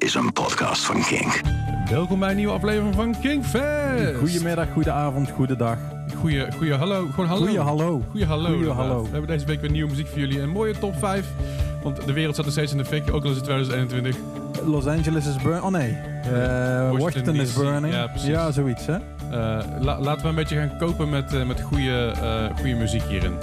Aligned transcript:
is 0.00 0.14
een 0.14 0.32
podcast 0.32 0.84
van 0.84 1.02
Kink. 1.02 1.40
Welkom 1.90 2.18
bij 2.18 2.30
een 2.30 2.36
nieuwe 2.36 2.52
aflevering 2.52 2.94
van 2.94 3.14
Kingfest. 3.20 4.16
Goedemiddag, 4.18 4.66
goedenavond, 4.72 5.30
goedendag. 5.30 5.76
Goeie, 6.16 6.52
goeie 6.52 6.74
hallo. 6.74 7.06
Gewoon 7.10 7.26
hallo. 7.26 7.42
Goeie 7.44 7.60
hallo. 7.60 8.02
Goeie 8.10 8.26
hallo. 8.26 8.44
Goeie 8.44 8.58
inderdaad. 8.58 8.86
hallo. 8.86 9.02
We 9.02 9.08
hebben 9.10 9.28
deze 9.30 9.46
week 9.46 9.60
weer 9.60 9.70
nieuwe 9.70 9.90
muziek 9.90 10.06
voor 10.08 10.18
jullie. 10.18 10.40
Een 10.40 10.48
mooie 10.50 10.78
top 10.78 10.94
5. 10.98 11.26
Want 11.82 12.06
de 12.06 12.12
wereld 12.12 12.32
staat 12.32 12.44
nog 12.44 12.54
steeds 12.54 12.72
in 12.72 12.78
de 12.78 12.84
fik. 12.84 13.12
Ook 13.12 13.24
al 13.24 13.30
is 13.30 13.36
het 13.36 13.44
2021. 13.44 14.16
Los 14.66 14.86
Angeles 14.86 15.26
is 15.26 15.36
burning. 15.42 15.64
Oh 15.64 15.70
nee. 15.70 15.92
Eh, 16.22 16.90
Washington, 16.98 17.34
is 17.34 17.52
burning. 17.52 17.94
Ja, 17.94 18.06
precies. 18.06 18.28
Ja, 18.28 18.50
zoiets 18.50 18.86
hè? 18.86 18.94
Eh, 18.94 19.64
la- 19.80 20.00
laten 20.00 20.22
we 20.22 20.28
een 20.28 20.34
beetje 20.34 20.56
gaan 20.56 20.76
kopen 20.78 21.08
met, 21.08 21.34
eh, 21.34 21.42
met 21.46 21.60
goede, 21.60 22.12
eh, 22.22 22.56
goede 22.56 22.74
muziek 22.74 23.02
hierin. 23.02 23.34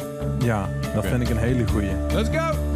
Ja, 0.44 0.70
dat 0.94 1.06
vind 1.06 1.22
ik 1.22 1.30
een 1.30 1.38
hele 1.38 1.68
goeie. 1.68 1.90
Let's 2.14 2.30
go! 2.38 2.67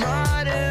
Modern 0.00 0.69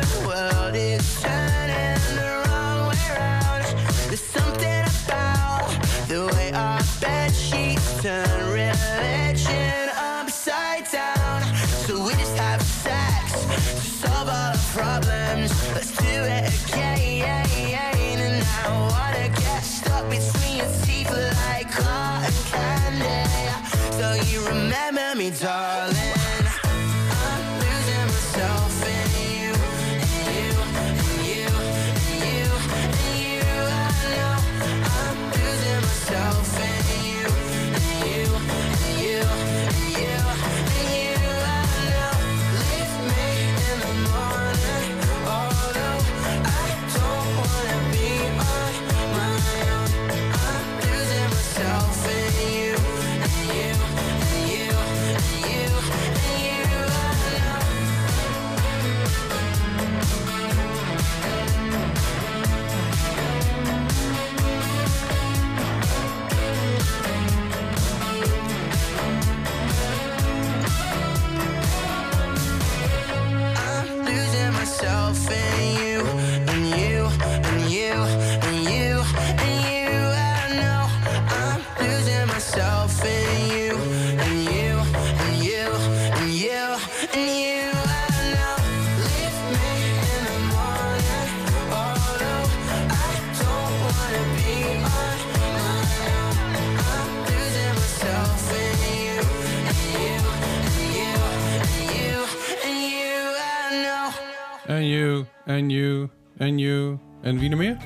en 105.50 105.70
you, 105.70 106.08
en 106.38 106.58
you. 106.58 106.98
En 107.22 107.40
wie 107.40 107.50
nog 107.50 107.60
meer? 107.60 107.78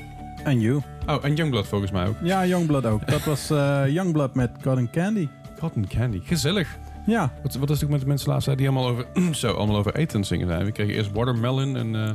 En 0.44 0.60
you. 0.60 0.80
Oh, 1.06 1.24
en 1.24 1.34
Youngblood 1.34 1.66
volgens 1.66 1.90
mij 1.90 2.06
ook. 2.06 2.14
Ja, 2.22 2.46
Youngblood 2.46 2.86
ook. 2.86 3.06
Dat 3.10 3.24
was 3.24 3.50
eh, 3.50 3.82
Youngblood 3.88 4.34
met 4.34 4.50
Cotton 4.62 4.90
Candy. 4.90 5.28
Cotton 5.58 5.86
Candy. 5.88 6.20
Gezellig. 6.24 6.78
Ja, 7.06 7.32
Wat, 7.42 7.54
wat 7.54 7.70
is 7.70 7.74
het 7.76 7.84
ook 7.84 7.90
met 7.90 8.00
de 8.00 8.06
mensen 8.06 8.30
laatst 8.30 8.56
die 8.56 8.68
allemaal 8.68 8.88
over, 8.88 9.06
zo, 9.34 9.52
allemaal 9.52 9.76
over 9.76 9.94
eten 9.94 10.24
zingen 10.24 10.46
zijn? 10.48 10.64
We 10.64 10.72
kregen 10.72 10.94
eerst 10.94 11.12
Watermelon 11.12 11.76
en 11.76 11.94
eh, 11.94 12.10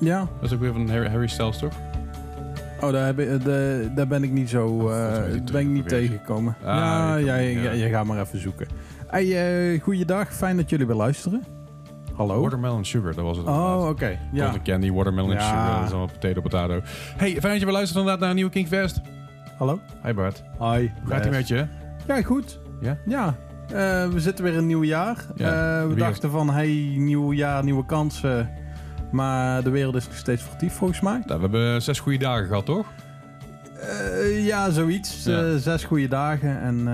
ja. 0.00 0.18
dat 0.18 0.42
is 0.42 0.52
ook 0.52 0.60
weer 0.60 0.72
van 0.72 0.88
Harry, 0.90 1.08
Harry 1.08 1.26
Styles, 1.26 1.58
toch? 1.58 1.72
Oh, 2.80 2.92
daar, 2.92 3.06
heb 3.06 3.18
ik- 3.18 3.44
de- 3.44 3.90
daar 3.94 4.06
ben 4.06 4.22
ik 4.22 4.30
niet 4.32 4.48
zo... 4.50 4.88
eh 4.88 5.22
die 5.32 5.52
ben 5.52 5.60
ik 5.60 5.66
niet 5.68 5.88
tegengekomen. 5.88 6.56
Ah, 6.64 7.14
ja, 7.24 7.36
je 7.36 7.88
gaat 7.90 8.04
maar 8.04 8.20
even 8.20 8.40
zoeken. 8.40 8.66
Hey, 9.06 9.72
eh 9.74 9.82
goeiedag. 9.82 10.34
Fijn 10.34 10.56
dat 10.56 10.70
jullie 10.70 10.86
weer 10.86 10.96
luisteren. 10.96 11.42
Hallo? 12.16 12.40
Watermelon 12.42 12.84
Sugar, 12.84 13.14
dat 13.14 13.24
was 13.24 13.36
het. 13.36 13.46
Oh, 13.46 13.86
oké. 13.88 14.18
Ja. 14.32 14.44
Cotton 14.44 14.62
Candy, 14.62 14.90
Watermelon 14.92 15.30
Ja. 15.30 15.40
Sugar, 15.40 15.74
dat 15.76 15.84
is 15.84 15.90
allemaal 15.90 16.08
potato 16.20 16.40
potato. 16.40 16.80
Hey, 17.16 17.30
fijn 17.30 17.40
dat 17.40 17.58
je 17.58 17.64
weer 17.64 17.74
luistert 17.74 17.98
inderdaad 17.98 18.20
naar 18.20 18.28
een 18.28 18.34
nieuwe 18.34 18.50
Kingfest. 18.50 19.00
Hallo? 19.58 19.80
Hi 20.04 20.12
Bart. 20.12 20.42
Hi. 20.58 20.64
Hoe 21.02 21.10
gaat 21.10 21.24
het 21.24 21.30
met 21.32 21.48
je? 21.48 21.66
Ja, 22.06 22.22
goed. 22.22 22.60
Ja? 22.80 22.96
Ja. 23.06 23.34
Eh, 23.68 24.08
we 24.08 24.20
zitten 24.20 24.44
weer 24.44 24.52
in 24.52 24.58
een 24.58 24.66
nieuw 24.66 24.84
jaar. 24.84 25.16
Ja, 25.36 25.80
Eh, 25.80 25.88
we 25.88 25.94
dachten 25.94 26.30
van, 26.30 26.50
hey, 26.50 26.94
nieuw 26.96 27.32
jaar, 27.32 27.64
nieuwe 27.64 27.84
kansen. 27.86 28.50
Maar 29.10 29.62
de 29.62 29.70
wereld 29.70 29.94
is 29.94 30.06
nog 30.06 30.16
steeds 30.16 30.42
fictief 30.42 30.72
volgens 30.74 31.00
mij. 31.00 31.22
Nou, 31.26 31.40
we 31.40 31.48
hebben 31.48 31.82
zes 31.82 32.00
goede 32.00 32.18
dagen 32.18 32.46
gehad, 32.46 32.64
toch? 32.66 32.86
Eh, 33.80 34.46
ja, 34.46 34.70
zoiets. 34.70 35.24
Ja. 35.24 35.58
Zes 35.58 35.84
goede 35.84 36.08
dagen 36.08 36.60
en 36.60 36.88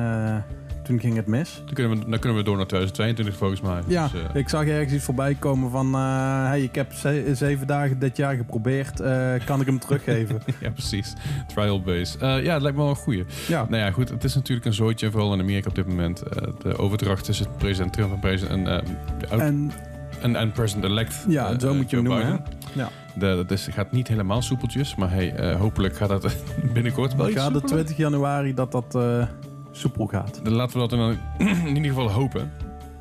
toen 0.91 1.01
ging 1.01 1.17
het 1.17 1.27
mis. 1.27 1.63
Dan 1.65 1.75
kunnen, 1.75 1.99
we, 1.99 2.09
dan 2.11 2.19
kunnen 2.19 2.39
we 2.39 2.45
door 2.45 2.57
naar 2.57 2.67
2022 2.67 3.37
volgens 3.37 3.61
mij. 3.61 3.81
Ja, 3.87 4.09
Dus, 4.09 4.23
eh, 4.23 4.35
ik 4.41 4.49
zag 4.49 4.65
ergens 4.67 4.93
iets 4.93 5.05
voorbij 5.05 5.35
komen 5.35 5.71
van... 5.71 5.95
eh, 5.95 6.45
hey, 6.47 6.63
ik 6.63 6.75
heb 6.75 6.93
ze- 6.93 7.31
zeven 7.35 7.67
dagen 7.67 7.99
dit 7.99 8.17
jaar 8.17 8.35
geprobeerd. 8.37 9.01
eh, 9.01 9.33
kan 9.45 9.61
ik 9.61 9.67
hem 9.67 9.79
teruggeven? 9.87 10.41
ja, 10.61 10.71
precies. 10.71 11.13
Trial 11.55 11.83
base. 11.83 12.19
Ja, 12.19 12.53
het 12.53 12.63
lijkt 12.63 12.77
me 12.77 12.83
wel 12.83 12.89
een 12.89 12.97
goeie. 12.97 13.25
ja. 13.49 13.67
Nou 13.69 13.83
ja, 13.83 13.91
goed. 13.91 14.09
Het 14.09 14.25
is 14.25 14.35
natuurlijk 14.35 14.67
een 14.67 14.73
zooitje, 14.75 15.11
vooral 15.11 15.33
in 15.33 15.41
Amerika 15.41 15.69
op 15.69 15.75
dit 15.75 15.87
moment. 15.87 16.23
De 16.63 16.79
overdracht 16.79 17.25
tussen 17.25 17.47
president 17.59 17.93
Trump 17.93 18.13
en 18.13 18.19
president... 18.19 18.67
En, 18.69 18.85
En 19.41 19.71
en, 20.21 20.37
en 20.37 20.53
president-elect. 20.53 21.25
ja, 21.29 21.59
zo 21.59 21.75
moet 21.75 21.91
je 21.91 21.97
hem 21.97 22.05
noemen. 22.05 22.27
Hè? 22.27 22.33
Ja. 22.73 22.89
De, 23.15 23.19
dat 23.37 23.51
is, 23.51 23.69
gaat 23.71 23.93
niet 23.93 24.09
helemaal 24.09 24.43
soepeltjes, 24.43 24.95
maar 24.95 25.11
hey, 25.11 25.55
hopelijk 25.59 25.97
gaat 25.97 26.09
dat 26.09 26.37
binnenkort 26.75 27.15
wel 27.15 27.29
iets 27.29 27.37
Ga 27.39 27.47
de 27.49 27.53
soepeler. 27.53 27.75
20 27.85 27.97
januari 27.97 28.55
dat 28.55 28.73
dat... 28.73 28.99
soepel 29.71 30.07
gaat. 30.07 30.41
Dan 30.45 30.53
laten 30.53 30.81
we 30.81 30.89
dat 30.89 30.91
dan 30.91 31.17
in 31.67 31.77
ieder 31.77 31.85
geval 31.93 32.11
hopen. 32.11 32.53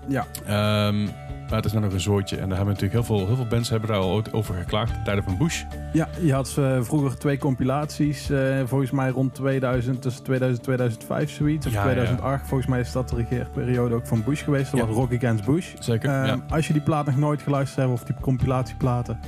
Ja. 0.08 0.26
Ehm, 0.46 1.04
maar 1.04 1.58
het 1.58 1.66
is 1.66 1.72
nou 1.72 1.84
nog 1.84 1.94
een 1.94 2.00
zootje. 2.00 2.36
En 2.38 2.48
daar 2.48 2.58
hebben 2.58 2.74
natuurlijk 2.76 3.06
heel 3.08 3.18
veel, 3.18 3.28
heel 3.28 3.36
veel 3.36 3.48
bands 3.48 3.70
hebben 3.70 3.90
daar 3.90 3.98
al 3.98 4.10
ooit 4.12 4.34
over 4.34 4.56
geklaagd. 4.56 5.06
Tijden 5.06 5.24
van 5.24 5.38
Bush. 5.38 5.64
Ja, 5.94 6.08
je 6.22 6.34
had 6.34 6.56
eh, 6.60 6.82
vroeger 6.82 7.18
twee 7.18 7.38
compilaties. 7.38 8.30
eh, 8.30 8.60
volgens 8.66 8.92
mij 8.92 9.10
rond 9.10 9.34
2000, 9.36 10.02
tussen 10.02 10.24
2000 10.24 10.60
en 10.60 10.66
2005 10.66 11.32
zoiets. 11.32 11.66
Of 11.68 11.74
Ja, 11.74 11.82
2008. 11.84 12.48
Volgens 12.48 12.70
mij 12.70 12.80
is 12.80 12.92
dat 12.92 13.10
de 13.10 13.16
regeerperiode 13.16 13.96
ook 13.96 14.08
van 14.08 14.24
Bush 14.24 14.44
geweest. 14.44 14.72
Dat 14.72 14.80
Ja. 14.80 14.86
was 14.86 14.96
Rock 14.96 15.14
Against 15.14 15.46
Bush. 15.46 15.74
Zeker. 15.80 16.10
Ehm, 16.10 16.26
ja. 16.26 16.46
Als 16.50 16.68
je 16.68 16.74
die 16.74 16.82
plaat 16.82 17.06
nog 17.06 17.18
nooit 17.18 17.42
geluisterd 17.42 17.88
hebt, 17.88 18.02
of 18.02 18.08
die 18.08 18.16
compilatieplaten, 18.22 19.20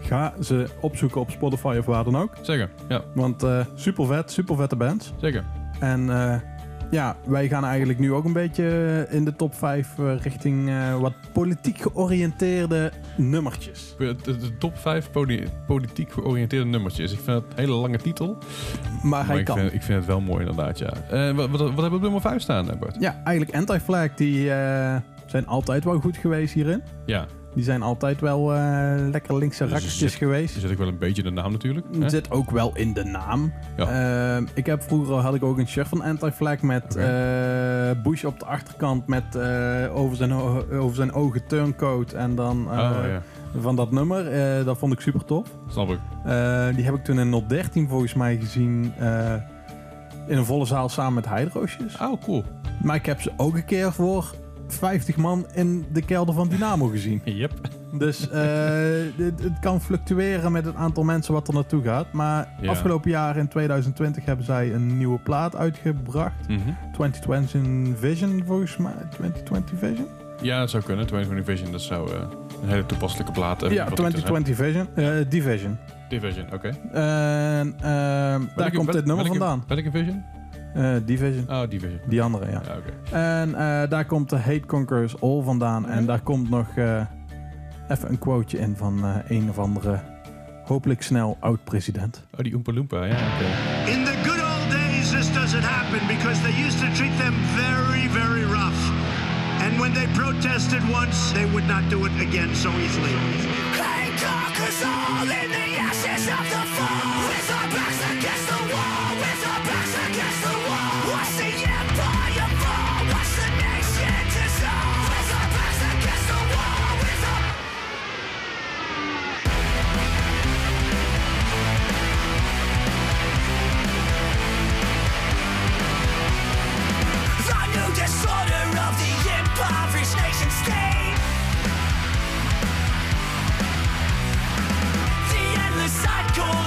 ga 0.00 0.32
ze 0.42 0.66
opzoeken 0.80 1.20
op 1.20 1.30
Spotify 1.30 1.76
of 1.78 1.86
waar 1.86 2.04
dan 2.04 2.16
ook. 2.16 2.32
Zeker. 2.42 2.70
Ja, 2.88 3.00
Want 3.14 3.42
eh 3.42 3.60
super 3.74 4.06
vet, 4.06 4.30
super 4.32 4.56
vette 4.56 4.76
bands. 4.76 5.12
zeker. 5.20 5.44
En 5.80 6.10
eh, 6.10 6.34
ja, 6.90 7.16
wij 7.26 7.48
gaan 7.48 7.64
eigenlijk 7.64 7.98
nu 7.98 8.12
ook 8.12 8.24
een 8.24 8.32
beetje 8.32 9.06
in 9.10 9.24
de 9.24 9.36
top 9.36 9.54
5 9.54 9.88
richting 10.22 10.68
eh, 10.68 10.98
wat 11.00 11.12
politiek 11.32 11.78
georiënteerde 11.80 12.92
nummertjes. 13.16 13.94
De, 13.98 14.16
de- 14.22 14.36
de 14.36 14.56
top 14.58 14.78
5 14.78 15.10
politiek 15.66 16.12
georiënteerde 16.12 16.66
nummertjes. 16.66 17.12
Ik 17.12 17.18
vind 17.20 17.42
het 17.42 17.44
een 17.52 17.58
hele 17.58 17.72
lange 17.74 17.98
titel. 17.98 18.36
Maar, 18.36 19.00
Maar 19.02 19.26
hij 19.26 19.38
ik 19.38 19.44
kan. 19.44 19.58
vind, 19.58 19.72
ik 19.72 19.82
vind 19.82 19.98
het 19.98 20.06
wel 20.06 20.20
mooi 20.20 20.40
inderdaad, 20.40 20.78
ja. 20.78 20.92
Eh, 21.10 21.34
wat, 21.34 21.50
wat, 21.50 21.60
wat 21.60 21.68
hebben 21.68 21.90
we 21.90 21.94
op 21.96 22.02
nummer 22.02 22.20
5 22.20 22.42
staan, 22.42 22.70
eh, 22.70 22.78
Bart? 22.78 22.96
Ja, 23.00 23.20
eigenlijk 23.24 23.56
Anti-Flag, 23.56 24.14
die 24.14 24.50
eh, 24.52 24.96
zijn 25.26 25.46
altijd 25.46 25.84
wel 25.84 26.00
goed 26.00 26.16
geweest 26.16 26.54
hierin. 26.54 26.82
Ja, 27.06 27.26
Die 27.56 27.64
zijn 27.64 27.82
altijd 27.82 28.20
wel 28.20 28.54
eh, 28.54 28.94
lekker 29.10 29.36
linkse 29.38 29.64
rakkertjes 29.66 30.12
er 30.12 30.18
geweest. 30.18 30.54
er 30.54 30.60
zit 30.60 30.70
ook 30.70 30.78
wel 30.78 30.88
een 30.88 30.98
beetje 30.98 31.22
de 31.22 31.30
naam 31.30 31.52
natuurlijk. 31.52 31.86
Het 31.98 32.10
zit 32.10 32.30
ook 32.30 32.50
wel 32.50 32.70
in 32.74 32.92
de 32.92 33.04
naam. 33.04 33.52
Ja. 33.76 34.34
Ehm, 34.36 34.46
ik 34.54 34.66
heb 34.66 34.82
vroeger 34.82 35.14
had 35.14 35.34
ik 35.34 35.42
ook 35.42 35.58
een 35.58 35.68
shirt 35.68 35.88
van 35.88 36.02
Anti-Flag 36.02 36.62
met 36.62 36.96
eh, 36.96 37.04
Bush 38.02 38.24
op 38.24 38.38
de 38.38 38.44
achterkant 38.46 39.06
met 39.06 39.34
eh, 39.34 39.96
over, 39.96 40.16
zijn, 40.16 40.32
over 40.72 40.96
zijn 40.96 41.12
ogen 41.12 41.46
turncoat 41.46 42.12
en 42.12 42.34
dan 42.34 42.66
eh, 42.70 42.78
oh 42.78 43.06
ja, 43.06 43.22
van 43.60 43.76
dat 43.76 43.90
nummer. 43.90 44.26
Eh, 44.32 44.64
dat 44.64 44.78
vond 44.78 44.92
ik 44.92 45.00
super 45.00 45.24
tof. 45.24 45.48
snap 45.70 45.88
ik. 45.90 45.98
Eh, 46.24 46.66
die 46.74 46.84
heb 46.84 46.94
ik 46.94 47.04
toen 47.04 47.18
in 47.18 47.44
013 47.48 47.88
volgens 47.88 48.14
mij 48.14 48.36
gezien 48.36 48.92
eh, 48.98 49.34
in 50.26 50.36
een 50.38 50.44
volle 50.44 50.66
zaal 50.66 50.88
samen 50.88 51.14
met 51.14 51.28
Hydroosjes. 51.28 51.96
Oh, 52.00 52.22
cool. 52.22 52.44
Maar 52.82 52.96
ik 52.96 53.06
heb 53.06 53.20
ze 53.20 53.32
ook 53.36 53.54
een 53.54 53.64
keer 53.64 53.92
voor 53.92 54.34
50 54.68 55.16
man 55.16 55.46
in 55.54 55.86
de 55.92 56.02
kelder 56.02 56.34
van 56.34 56.48
Dynamo 56.48 56.86
gezien. 56.86 57.20
Yep. 57.42 57.52
Dus 57.92 58.28
eh, 58.30 58.40
het, 59.26 59.42
het 59.42 59.58
kan 59.60 59.80
fluctueren 59.80 60.52
met 60.52 60.64
het 60.64 60.74
aantal 60.74 61.04
mensen 61.04 61.32
wat 61.34 61.48
er 61.48 61.54
naartoe 61.54 61.82
gaat. 61.82 62.12
Maar 62.12 62.48
Ja. 62.60 62.70
afgelopen 62.70 63.10
jaar 63.10 63.36
in 63.36 63.48
2020 63.48 64.24
hebben 64.24 64.44
zij 64.44 64.74
een 64.74 64.98
nieuwe 64.98 65.18
plaat 65.18 65.56
uitgebracht. 65.56 66.48
Mhm. 66.48 66.60
2020 66.92 67.98
Vision 67.98 68.42
volgens 68.46 68.76
mij. 68.76 68.92
2020 69.10 69.78
Vision? 69.78 70.06
Ja, 70.42 70.58
dat 70.60 70.70
zou 70.70 70.82
kunnen. 70.82 71.06
2020 71.06 71.54
Vision, 71.56 71.72
dat 71.72 71.82
zou 71.82 72.10
eh, 72.12 72.20
een 72.62 72.68
hele 72.68 72.86
toepasselijke 72.86 73.32
plaat 73.32 73.62
eh, 73.62 73.70
ja, 73.70 73.88
wat 73.88 73.98
het 73.98 74.14
is, 74.14 74.22
hè? 74.22 74.28
2020 74.28 74.56
Vision. 74.56 75.28
Division. 75.28 75.76
Division, 76.08 76.52
oké. 76.52 76.68
En 76.92 77.74
ehm, 77.76 77.80
daar 77.82 78.40
Welke- 78.56 78.76
komt 78.76 78.92
dit 78.92 79.04
nummer 79.04 79.24
welke- 79.24 79.38
vandaan. 79.38 79.64
Welke 79.68 79.90
Vision? 79.90 80.22
Eh 80.76 80.96
Division. 81.04 81.44
Oh, 81.48 81.68
Division. 81.68 82.00
Die 82.06 82.22
andere, 82.22 82.50
ja. 82.50 82.58
Oké. 82.58 83.16
En 83.16 83.54
eh, 83.54 83.88
daar 83.88 84.04
komt 84.04 84.30
de 84.30 84.36
Hate 84.36 84.66
Conquers 84.66 85.20
All 85.20 85.42
vandaan. 85.42 85.88
En 85.88 86.06
daar 86.06 86.20
komt 86.20 86.50
nog 86.50 86.66
eh, 86.76 87.00
even 87.88 88.10
een 88.10 88.18
quoteje 88.18 88.62
in 88.62 88.76
van 88.76 89.04
eh, 89.04 89.36
een 89.36 89.50
of 89.50 89.58
andere 89.58 90.00
hopelijk 90.64 91.02
snel 91.02 91.36
oud-president. 91.40 92.24
Oh, 92.34 92.40
die 92.40 92.54
Oompa 92.54 92.72
Loompa, 92.72 93.04
ja, 93.04 93.14
oké. 93.14 93.46
In 93.90 94.04
the 94.04 94.16
good 94.24 94.40
old 94.40 94.70
days, 94.70 95.10
this 95.10 95.32
doesn't 95.32 95.64
happen 95.64 96.06
because 96.16 96.40
they 96.42 96.54
used 96.66 96.78
to 96.78 96.88
treat 96.94 97.16
them 97.18 97.34
very, 97.54 98.08
very 98.08 98.42
rough. 98.42 98.82
And 99.64 99.78
when 99.80 99.92
they 99.92 100.06
protested 100.12 100.82
once, 100.90 101.32
they 101.32 101.46
would 101.52 101.66
not 101.66 101.82
do 101.90 101.98
it 102.06 102.16
again 102.28 102.54
so 102.54 102.70
easily. 102.84 103.14
Hate 103.80 104.16
conquers 104.26 104.82
all 104.82 105.28
in 105.40 105.48
the 105.58 105.68
ashes 105.88 106.24
of 106.38 106.44
the 106.54 106.62
fall. 106.76 107.28
With 107.30 107.48
our 107.58 107.68
backs 107.76 108.00
against 108.14 108.46
the 108.52 108.60
wall, 108.72 108.95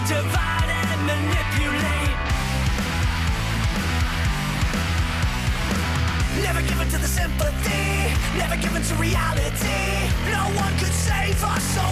divide 0.07 0.69
and 0.69 1.01
manipulate. 1.05 2.17
Never 6.41 6.61
to 6.89 6.97
the 6.97 7.07
sympathy, 7.07 8.09
never 8.37 8.57
to 8.81 8.95
reality. 8.95 10.09
No 10.33 10.43
one 10.57 10.73
could 10.79 10.95
save 11.09 11.43
us, 11.43 11.63
so 11.75 11.85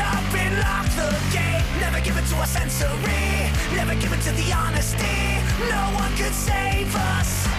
up 0.00 0.24
and 0.32 0.54
lock 0.64 0.86
the 0.96 1.10
gate. 1.30 1.64
Never 1.80 2.00
to 2.24 2.34
a 2.40 2.46
sensory, 2.46 3.52
never 3.76 3.94
given 3.94 4.20
to 4.20 4.32
the 4.32 4.50
honesty. 4.52 5.20
No 5.68 5.84
one 6.00 6.10
could 6.16 6.32
save 6.32 6.94
us. 6.96 7.57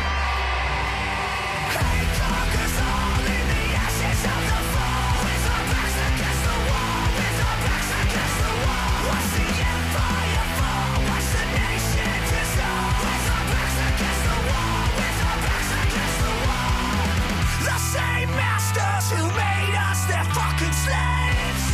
Who 19.12 19.26
made 19.34 19.76
us 19.90 20.06
their 20.06 20.24
fucking 20.38 20.76
slaves. 20.86 21.66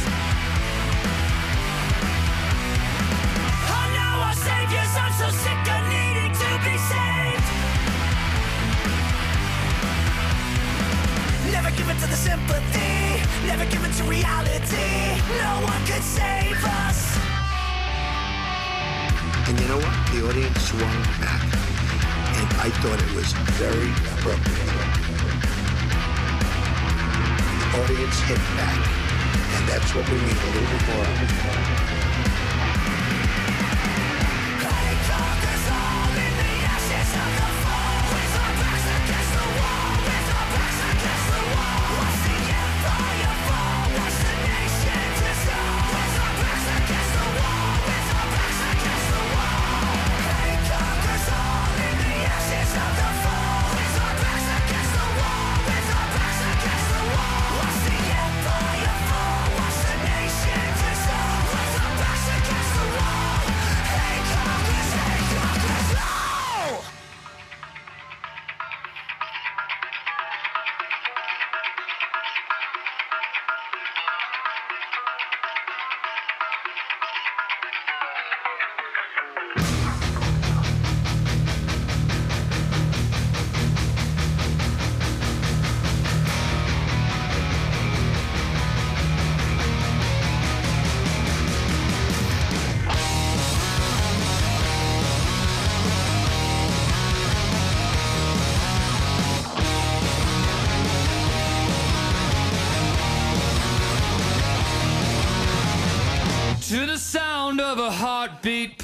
Are 3.75 3.89
now 3.91 4.23
our 4.23 4.37
saviors. 4.39 4.91
I'm 4.95 5.13
so 5.19 5.27
sick 5.43 5.63
of 5.75 5.81
needing 5.91 6.31
to 6.31 6.49
be 6.63 6.75
saved. 6.91 7.47
Never 11.51 11.71
given 11.75 11.97
to 11.97 12.07
the 12.07 12.15
sympathy, 12.15 13.19
never 13.47 13.65
given 13.65 13.91
to 13.99 14.03
reality. 14.03 15.19
No 15.43 15.59
one 15.67 15.81
could 15.85 16.03
save 16.03 16.63
us. 16.87 17.17
And 19.47 19.59
you 19.59 19.67
know 19.67 19.77
what? 19.77 19.95
The 20.11 20.27
audience 20.27 20.61
swung 20.61 21.01
back. 21.19 21.43
And 22.39 22.47
I 22.65 22.69
thought 22.81 22.99
it 23.01 23.13
was 23.13 23.33
very 23.59 23.91
appropriate. 24.13 24.94
Audience 27.75 28.19
hit 28.21 28.37
back. 28.55 28.87
And 29.57 29.67
that's 29.67 29.93
what 29.93 30.09
we 30.09 30.15
need 30.15 30.37
a 30.37 30.49
little 30.55 30.95
more 30.95 31.05
of. 31.05 31.64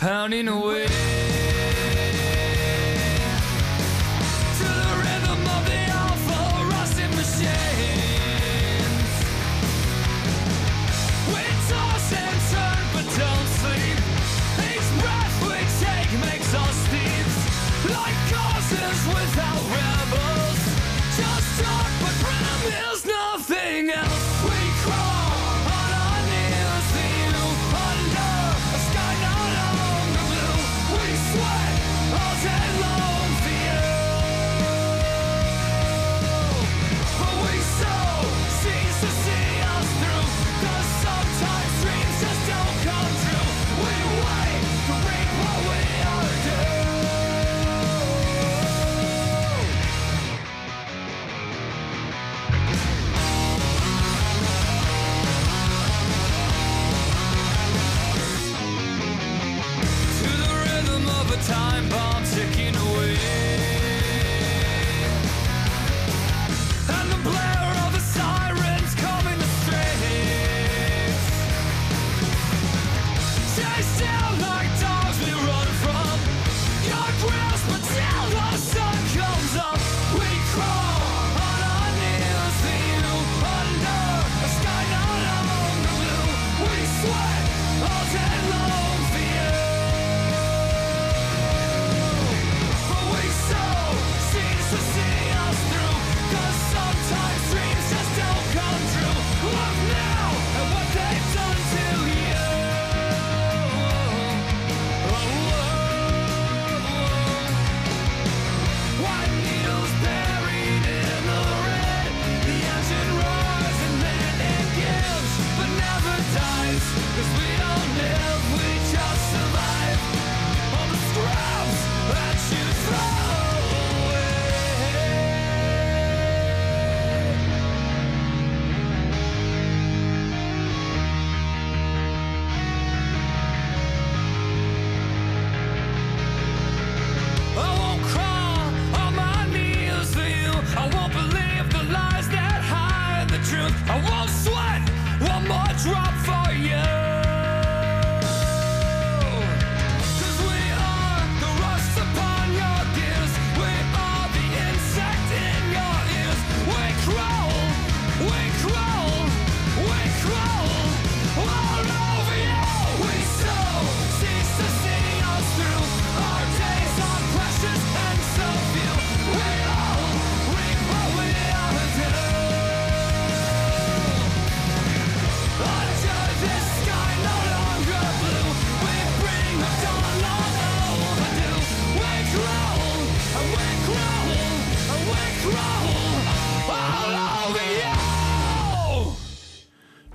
Pounding 0.02 0.48
away. 0.48 0.88
To 4.58 4.68
the 4.82 4.94
rhythm 5.04 5.42
of 5.56 5.62
the 5.70 5.78
rusting 6.74 7.12
machines. 7.12 7.52
We 11.30 11.44
toss 11.70 12.06
and 12.18 12.40
turn 12.50 12.84
but 12.94 13.06
don't 13.22 13.50
sleep. 13.62 13.98
Each 14.70 14.90
breath 15.02 15.36
we 15.46 15.60
take 15.86 16.12
makes 16.26 16.52
us. 16.56 16.82
Like 17.90 18.20
without 19.08 19.71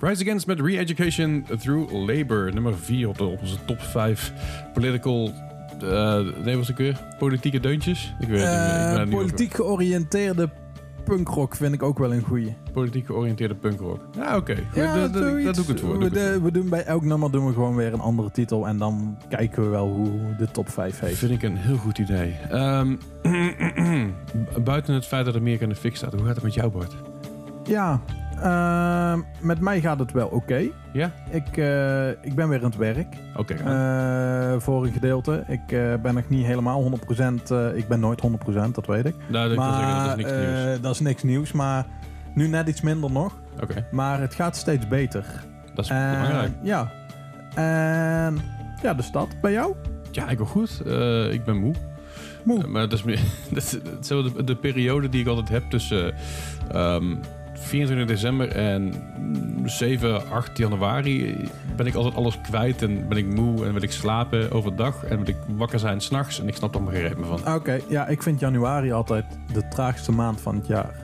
Rise 0.06 0.22
Against 0.22 0.46
met 0.46 0.60
Re-Education 0.60 1.46
Through 1.58 1.92
Labor. 1.92 2.54
Nummer 2.54 2.74
4 2.78 3.08
op, 3.08 3.20
onze 3.20 3.56
top 3.64 3.80
5 3.80 4.32
political... 4.74 5.32
eh 5.82 6.18
nee, 6.44 6.56
was 6.56 6.68
ik 6.68 6.76
weer? 6.76 7.00
Politieke 7.18 7.60
deuntjes? 7.60 8.14
Ik 8.20 8.28
weet 8.28 8.40
het 8.40 8.50
niet 8.50 8.58
meer. 8.60 8.90
Eh, 8.90 8.96
meer 8.96 9.08
politiek 9.08 9.54
georiënteerde 9.54 10.50
punkrock 11.04 11.56
vind 11.56 11.74
ik 11.74 11.82
ook 11.82 11.98
wel 11.98 12.12
een 12.12 12.22
goeie. 12.22 12.56
Politiek 12.72 13.06
georiënteerde 13.06 13.54
punkrock. 13.54 14.00
Ja, 14.16 14.36
oké. 14.36 14.56
Ja, 14.74 14.94
Daar 15.08 15.22
zoiets. 15.22 15.52
doe 15.52 15.62
ik 15.64 15.70
het 15.70 15.80
voor. 15.80 15.98
We, 15.98 16.10
de- 16.10 16.50
doen 16.52 16.68
bij 16.68 16.84
elk 16.84 17.02
nummer 17.04 17.30
doen 17.30 17.46
we 17.46 17.52
gewoon 17.52 17.74
weer 17.76 17.92
een 17.92 18.00
andere 18.00 18.30
titel. 18.30 18.66
En 18.68 18.78
dan 18.78 19.18
kijken 19.28 19.62
we 19.62 19.68
wel 19.68 19.88
hoe 19.88 20.10
de 20.38 20.50
top 20.50 20.68
5 20.68 20.98
voor. 20.98 21.06
heeft. 21.08 21.18
Vind 21.18 21.32
ik 21.32 21.42
een 21.42 21.56
heel 21.56 21.76
goed 21.76 21.98
idee. 21.98 22.34
Ehm, 22.50 22.96
buiten 24.64 24.94
het 24.94 25.06
feit 25.06 25.24
dat 25.24 25.36
Amerika 25.36 25.62
in 25.62 25.68
de 25.68 25.74
fik 25.74 25.96
staat, 25.96 26.12
hoe 26.12 26.24
gaat 26.24 26.34
het 26.34 26.44
met 26.44 26.54
jou, 26.54 26.70
Bart? 26.70 26.94
Ja, 27.64 28.00
ehm, 28.42 29.20
met 29.40 29.60
mij 29.60 29.80
gaat 29.80 29.98
het 29.98 30.12
wel 30.12 30.28
oké. 30.28 30.62
Ja? 30.92 31.10
Ik, 31.30 31.56
eh, 31.56 32.08
ik 32.08 32.34
ben 32.34 32.48
weer 32.48 32.58
aan 32.58 32.64
het 32.64 32.76
werk. 32.76 33.14
Oké. 33.36 33.54
eh, 33.54 34.60
voor 34.60 34.84
een 34.86 34.92
gedeelte. 34.92 35.44
Ik 35.48 35.72
eh, 35.72 35.94
ben 36.02 36.14
nog 36.14 36.28
niet 36.28 36.46
helemaal 36.46 36.82
100%. 36.82 37.50
eh, 37.50 37.76
ik 37.76 37.88
ben 37.88 38.00
nooit 38.00 38.20
100%, 38.20 38.74
dat 38.74 38.86
weet 38.86 39.04
ik. 39.04 39.14
nou, 39.28 39.48
dat, 39.54 39.56
dat 39.58 40.18
is 40.18 40.24
niks 40.24 40.30
nieuws. 40.32 40.80
dat 40.80 40.92
is 40.94 41.00
niks 41.00 41.22
nieuws. 41.22 41.52
Maar 41.52 41.86
nu 42.34 42.48
net 42.48 42.68
iets 42.68 42.80
minder 42.80 43.10
nog. 43.10 43.38
Oké, 43.62 43.86
Maar 43.90 44.20
het 44.20 44.34
gaat 44.34 44.56
steeds 44.56 44.88
beter. 44.88 45.24
dat 45.74 45.84
is 45.84 45.90
En, 45.90 46.10
belangrijk. 46.10 46.52
Ja. 46.62 46.90
En 47.54 48.38
ja, 48.82 48.94
de 48.94 49.02
stad. 49.02 49.28
Bij 49.40 49.52
jou? 49.52 49.74
Ja, 50.10 50.28
ik 50.28 50.36
ben 50.38 50.46
goed. 50.46 50.80
Ik 51.30 51.44
ben 51.44 51.56
moe. 51.56 51.74
Moe. 52.44 52.66
Maar 52.66 52.80
dat 52.88 52.92
is, 52.92 53.02
meer, 53.02 53.20
dat 53.52 53.62
is, 53.62 53.76
zo 54.08 54.22
de, 54.22 54.44
de 54.44 54.56
periode 54.56 55.08
die 55.08 55.20
ik 55.20 55.26
altijd 55.26 55.48
heb 55.48 55.62
tussen 55.70 56.14
ehm, 56.70 57.14
24 57.58 58.06
december 58.06 58.48
en 58.48 58.92
mm, 59.18 59.68
7, 59.68 60.30
8 60.30 60.58
januari 60.58 61.48
ben 61.76 61.86
ik 61.86 61.94
altijd 61.94 62.14
alles 62.14 62.40
kwijt 62.40 62.82
en 62.82 63.08
ben 63.08 63.18
ik 63.18 63.26
moe 63.26 63.66
en 63.66 63.72
wil 63.72 63.82
ik 63.82 63.92
slapen 63.92 64.50
overdag 64.52 65.04
en 65.04 65.16
wil 65.18 65.28
ik 65.28 65.36
wakker 65.56 65.78
zijn 65.78 66.00
s'nachts 66.00 66.40
en 66.40 66.48
ik 66.48 66.54
snap 66.54 66.74
er 66.74 66.82
maar 66.82 66.94
geen 66.94 67.24
van. 67.24 67.54
Oké, 67.54 67.80
ja, 67.88 68.06
ik 68.06 68.22
vind 68.22 68.40
januari 68.40 68.92
altijd 68.92 69.24
de 69.52 69.68
traagste 69.68 70.12
maand 70.12 70.40
van 70.40 70.54
het 70.54 70.66
jaar. 70.66 70.94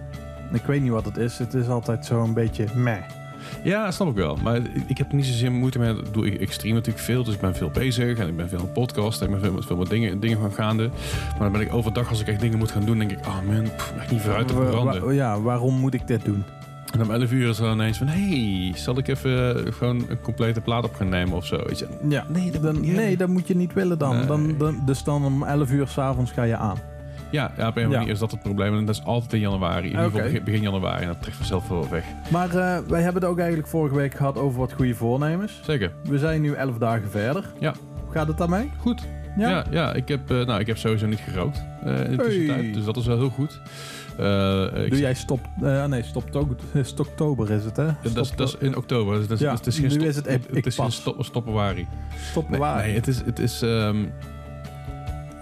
Ik 0.53 0.63
weet 0.63 0.83
niet 0.83 0.91
wat 0.91 1.05
het 1.05 1.17
is. 1.17 1.39
Het 1.39 1.55
is 1.55 1.69
altijd 1.69 2.07
zo'n 2.07 2.35
beetje 2.35 2.67
meh. 2.75 3.22
Ja, 3.65 3.91
snap 3.91 4.09
ik 4.09 4.15
wel. 4.15 4.39
Maar 4.43 4.57
ik- 4.57 4.71
ik 4.87 4.99
heb 4.99 5.09
er 5.09 5.15
niet 5.15 5.27
zozeer 5.27 5.53
moeite 5.53 5.79
mee. 5.79 5.95
Dat 5.95 6.15
doe 6.15 6.27
ik, 6.27 6.41
ik 6.41 6.53
stream 6.53 6.75
natuurlijk 6.75 7.05
veel, 7.05 7.25
dus 7.25 7.35
ik 7.35 7.41
ben 7.41 7.55
veel 7.55 7.71
bezig 7.71 8.19
en 8.19 8.29
ik 8.29 8.37
ben 8.37 8.49
veel 8.49 8.59
aan 8.59 8.73
podcast 8.73 9.21
en 9.21 9.27
ik 9.27 9.33
ben 9.33 9.41
veel, 9.41 9.53
met 9.53 9.65
veel 9.67 9.77
met 9.77 9.89
dingen, 9.91 10.21
dingen 10.21 10.39
gaan 10.41 10.53
gaande. 10.53 10.89
Maar 11.31 11.39
dan 11.39 11.53
ben 11.53 11.61
ik 11.61 11.73
overdag, 11.75 12.09
als 12.09 12.21
ik 12.21 12.27
echt 12.29 12.41
dingen 12.41 12.59
moet 12.59 12.71
gaan 12.71 12.85
doen, 12.85 12.99
denk 12.99 13.11
ik, 13.11 13.27
oh 13.27 13.37
man, 13.47 13.63
pff, 13.77 13.93
echt 13.99 14.11
niet 14.11 14.21
vooruit 14.21 14.49
te 14.49 14.55
wa- 14.55 15.11
ja, 15.13 15.41
waarom 15.41 15.75
moet 15.75 15.95
ik 15.95 16.07
dit 16.07 16.25
doen? 16.25 16.45
En 16.93 17.03
om 17.03 17.11
11 17.11 17.33
uur 17.33 17.49
is 17.49 17.59
er 17.59 17.65
dan 17.65 17.75
ineens 17.75 17.99
van, 17.99 18.07
hey, 18.07 18.73
zal 18.75 18.99
ik 18.99 19.09
even 19.09 19.67
eh, 19.67 19.73
gewoon 19.73 20.05
een 20.09 20.21
complete 20.21 20.61
plaat 20.61 20.85
op 20.85 20.95
gaan 20.95 21.09
nemen 21.09 21.37
of 21.37 21.47
zo? 21.47 21.61
Ja, 22.09 22.25
Nee, 22.29 22.51
dat 22.51 22.63
dan, 22.63 22.81
nee, 22.81 23.17
dat 23.17 23.29
moet 23.29 23.47
je 23.47 23.57
niet 23.57 23.73
willen 23.73 23.99
dan. 23.99 24.17
Nee. 24.17 24.27
dan, 24.27 24.55
dan 24.59 24.83
dus 24.87 25.05
dan 25.05 25.25
om 25.25 25.43
11 25.43 25.71
uur 25.71 25.87
s'avonds 25.89 26.31
ga 26.33 26.43
je 26.43 26.57
aan. 26.57 26.77
Ja, 27.33 27.53
ja, 27.57 27.69
op 27.69 27.77
een 27.77 27.83
Ja. 27.83 27.89
manier 27.99 28.09
is 28.13 28.19
dat 28.19 28.31
het 28.31 28.43
probleem. 28.43 28.79
En 28.79 28.87
dat 28.87 28.95
is 28.95 29.05
altijd 29.05 29.33
in 29.33 29.41
januari. 29.41 29.85
In 29.85 29.91
ieder 29.91 30.11
geval 30.11 30.41
begin, 30.45 30.63
januari. 30.63 31.01
En 31.03 31.07
dat 31.07 31.23
trekt 31.23 31.37
vanzelf 31.37 31.69
wel 31.69 31.89
weg. 31.91 32.05
Maar 32.31 32.49
eh, 32.49 32.79
wij 32.89 33.03
hebben 33.03 33.23
het 33.23 33.31
ook 33.31 33.39
eigenlijk 33.39 33.69
vorige 33.69 33.95
week 33.95 34.15
gehad 34.15 34.39
over 34.39 34.59
wat 34.61 34.73
goede 34.73 34.95
voornemens. 34.95 35.61
Zeker. 35.65 35.93
We 36.05 36.19
zijn 36.19 36.41
nu 36.41 36.53
11 36.53 36.79
dagen 36.79 37.11
verder. 37.11 37.45
Ja. 37.59 37.75
Hoe 38.05 38.13
gaat 38.13 38.29
het 38.29 38.39
daarmee? 38.39 38.71
Goed. 38.79 39.03
Ja, 39.37 39.65
ja, 39.71 39.93
ik, 39.95 40.09
heb, 40.09 40.31
eh, 40.31 40.47
nou, 40.47 40.61
ik 40.61 40.67
heb 40.67 40.77
sowieso 40.79 41.07
niet 41.07 41.19
gerookt 41.31 41.65
eh, 41.85 41.91
in 41.91 41.97
de 41.97 42.17
Hey. 42.17 42.17
tussentijd. 42.17 42.75
Dus 42.75 42.85
dat 42.85 42.97
is 42.97 43.07
wel 43.07 43.19
heel 43.19 43.31
goed. 43.31 43.61
Ik 44.85 44.91
Doe 44.91 44.99
jij 44.99 45.15
stop... 45.15 45.41
eh, 45.63 45.85
nee, 45.85 46.03
stop 46.03 46.25
stoktober 46.83 47.51
is 47.51 47.65
het, 47.65 47.77
hè? 47.77 47.85
Ja, 47.85 47.97
dat, 48.15 48.25
is, 48.25 48.33
dat 48.37 48.49
is 48.49 48.57
in 48.59 48.77
oktober. 48.77 49.19
Dus 49.19 49.27
dat 49.27 49.37
is, 49.41 49.45
Ja, 49.45 49.55
het 49.55 49.67
is 49.67 49.79
geen 49.79 49.99
nu 49.99 50.07
is 50.07 50.17
het 50.17 50.29
ik- 50.29 50.41
het 50.55 50.67
is 50.67 50.75
pas. 50.75 50.95
stop, 50.95 51.25
stoppenwari. 51.25 51.87
Stop 52.31 52.49
Nee, 52.49 52.61
nee, 52.61 52.95
het 52.95 53.07
is, 53.09 53.21
het 53.25 53.39
is, 53.39 53.63
ehm, 53.63 53.97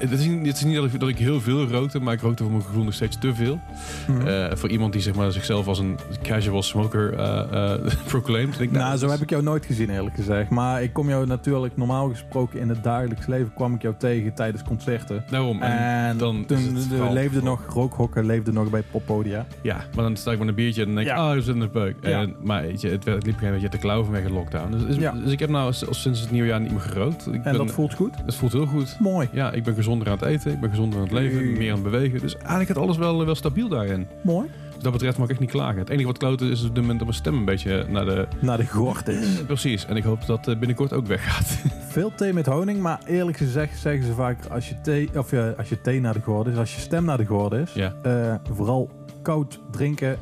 het 0.01 0.11
is 0.11 0.27
niet, 0.27 0.47
het 0.47 0.57
is 0.57 0.65
niet 0.65 0.75
dat, 0.77 0.85
ik, 0.85 1.01
dat 1.01 1.09
ik 1.09 1.19
heel 1.19 1.41
veel 1.41 1.67
rookte, 1.67 2.01
maar 2.01 2.15
ik 2.15 2.21
rookte 2.21 2.43
voor 2.43 2.53
mijn 2.53 2.65
gevoel 2.65 2.85
nog 2.85 2.95
steeds 2.95 3.19
te 3.19 3.35
veel. 3.35 3.61
Mhm. 4.09 4.27
Eh, 4.27 4.57
voor 4.57 4.69
iemand 4.69 4.93
die 4.93 5.03
zeg 5.03 5.15
maar, 5.15 5.33
zichzelf 5.33 5.67
als 5.67 5.79
een 5.79 5.99
casual 6.23 6.63
smoker 6.63 7.15
eh 7.15 7.39
eh 7.75 7.81
proclaimt. 8.07 8.59
denk 8.59 8.71
ik, 8.71 8.77
nou, 8.77 8.95
zo 8.97 9.01
dat 9.01 9.11
heb 9.11 9.21
ik 9.23 9.31
jou 9.31 9.43
nooit 9.43 9.67
gezien 9.67 9.91
eerlijk 9.91 10.15
gezegd. 10.15 10.51
Maar 10.51 10.83
ik 10.83 10.93
kom 10.93 11.09
jou 11.09 11.27
natuurlijk 11.27 11.77
normaal 11.77 12.09
gesproken 12.09 12.61
in 12.61 12.69
het 12.69 12.83
dagelijks 12.85 13.27
leven 13.27 13.53
kwam 13.55 13.75
ik 13.75 13.83
jou 13.83 13.95
tegen 13.99 14.35
tijdens 14.35 14.63
concerten. 14.63 15.25
Daarom. 15.31 15.63
En, 15.63 15.79
En 16.09 16.17
dan 16.19 16.45
toen 16.47 16.79
leefde 17.13 17.43
nog, 17.43 17.67
rookhokken 17.67 18.27
leefde 18.27 18.53
nog 18.53 18.71
bij 18.71 18.83
poppodia. 18.91 19.47
Ja, 19.63 19.77
maar 19.95 20.05
dan 20.05 20.17
sta 20.17 20.33
ik 20.33 20.39
met 20.39 20.49
een 20.49 20.55
biertje 20.55 20.81
en 20.85 20.89
denk 20.95 21.01
ik, 21.01 21.07
Ja. 21.07 21.15
ah, 21.15 21.29
we 21.35 21.35
zitten 21.43 21.55
in 21.55 21.61
de 21.61 21.69
beuk. 21.69 21.97
Ja. 22.01 22.21
En, 22.21 22.35
maar 22.43 22.63
weet 22.63 22.81
je, 22.81 22.89
het, 22.89 23.05
werd- 23.05 23.17
het 23.17 23.27
liep 23.27 23.43
een 23.43 23.53
beetje 23.53 23.69
te 23.69 23.79
klauwen 23.79 24.05
vanwege 24.05 24.27
de 24.27 24.33
lockdown. 24.33 24.71
Dus, 24.73 24.87
dus, 24.87 24.97
Ja. 24.97 25.13
dus 25.13 25.33
ik 25.33 25.39
heb 25.39 25.51
nou 25.51 25.73
sinds 25.91 26.21
het 26.21 26.31
nieuwe 26.31 26.49
jaar 26.49 26.61
niet 26.61 26.71
meer 26.71 26.81
gerookt. 26.81 27.27
Ik 27.27 27.35
En 27.35 27.43
ben- 27.43 27.57
dat 27.57 27.71
voelt 27.73 27.95
goed? 27.95 28.15
het 28.25 28.35
voelt 28.35 28.53
heel 28.53 28.67
goed. 28.67 28.97
Mooi. 29.01 29.29
Ja, 29.33 29.53
ik 29.53 29.65
ben 29.65 29.75
gezonder 29.91 30.09
aan 30.09 30.19
het 30.19 30.41
eten, 30.41 30.53
ik 30.53 30.61
ben 30.61 30.71
gezonder 30.71 30.99
aan 30.99 31.05
het 31.05 31.13
leven, 31.13 31.53
meer 31.53 31.73
aan 31.73 31.83
het 31.83 31.91
bewegen. 31.91 32.21
Dus 32.21 32.37
eigenlijk 32.37 32.67
gaat 32.67 32.77
alles 32.79 32.97
wel, 32.97 33.25
wel 33.25 33.35
stabiel 33.35 33.69
daarin. 33.69 34.07
Mooi. 34.23 34.49
Dus 34.75 34.83
dat 34.83 34.93
betreft 34.93 35.17
mag 35.17 35.27
ik 35.27 35.31
echt 35.31 35.41
niet 35.41 35.51
klagen. 35.51 35.79
Het 35.79 35.89
enige 35.89 36.07
wat 36.07 36.19
kloten 36.19 36.51
is 36.51 36.61
op 36.65 36.75
dit 36.75 36.81
moment 36.81 36.99
dat 36.99 37.09
mijn 37.09 37.21
stem 37.21 37.35
een 37.35 37.45
beetje 37.45 37.87
naar 37.89 38.05
de... 38.05 38.29
Naar 38.41 38.57
de 38.57 38.67
gort 38.67 39.09
is. 39.09 39.27
Precies, 39.47 39.87
en 39.87 39.97
ik 39.97 40.03
hoop 40.03 40.27
dat 40.27 40.49
eh, 40.49 40.59
binnenkort 40.59 40.93
ook 40.93 41.07
weggaat. 41.07 41.59
Veel 41.89 42.13
thee 42.15 42.33
met 42.33 42.47
honing, 42.47 42.81
maar 42.81 43.01
eerlijk 43.07 43.37
gezegd 43.37 43.79
zeggen 43.79 44.05
ze 44.05 44.13
vaak 44.13 44.47
als 44.47 44.69
je 44.69 44.81
thee, 44.81 45.09
of 45.15 45.31
ja, 45.31 45.55
als 45.59 45.69
je 45.69 45.81
thee 45.81 46.01
naar 46.01 46.15
de 46.15 46.21
gort 46.21 46.47
is, 46.47 46.57
als 46.57 46.75
je 46.75 46.81
stem 46.81 47.05
naar 47.05 47.19
de 47.19 47.27
gort 47.27 47.53
is, 47.53 47.73
ja. 47.73 47.95
eh, 48.03 48.35
vooral 48.53 48.91
koud 49.23 49.61
drinken, 49.71 50.19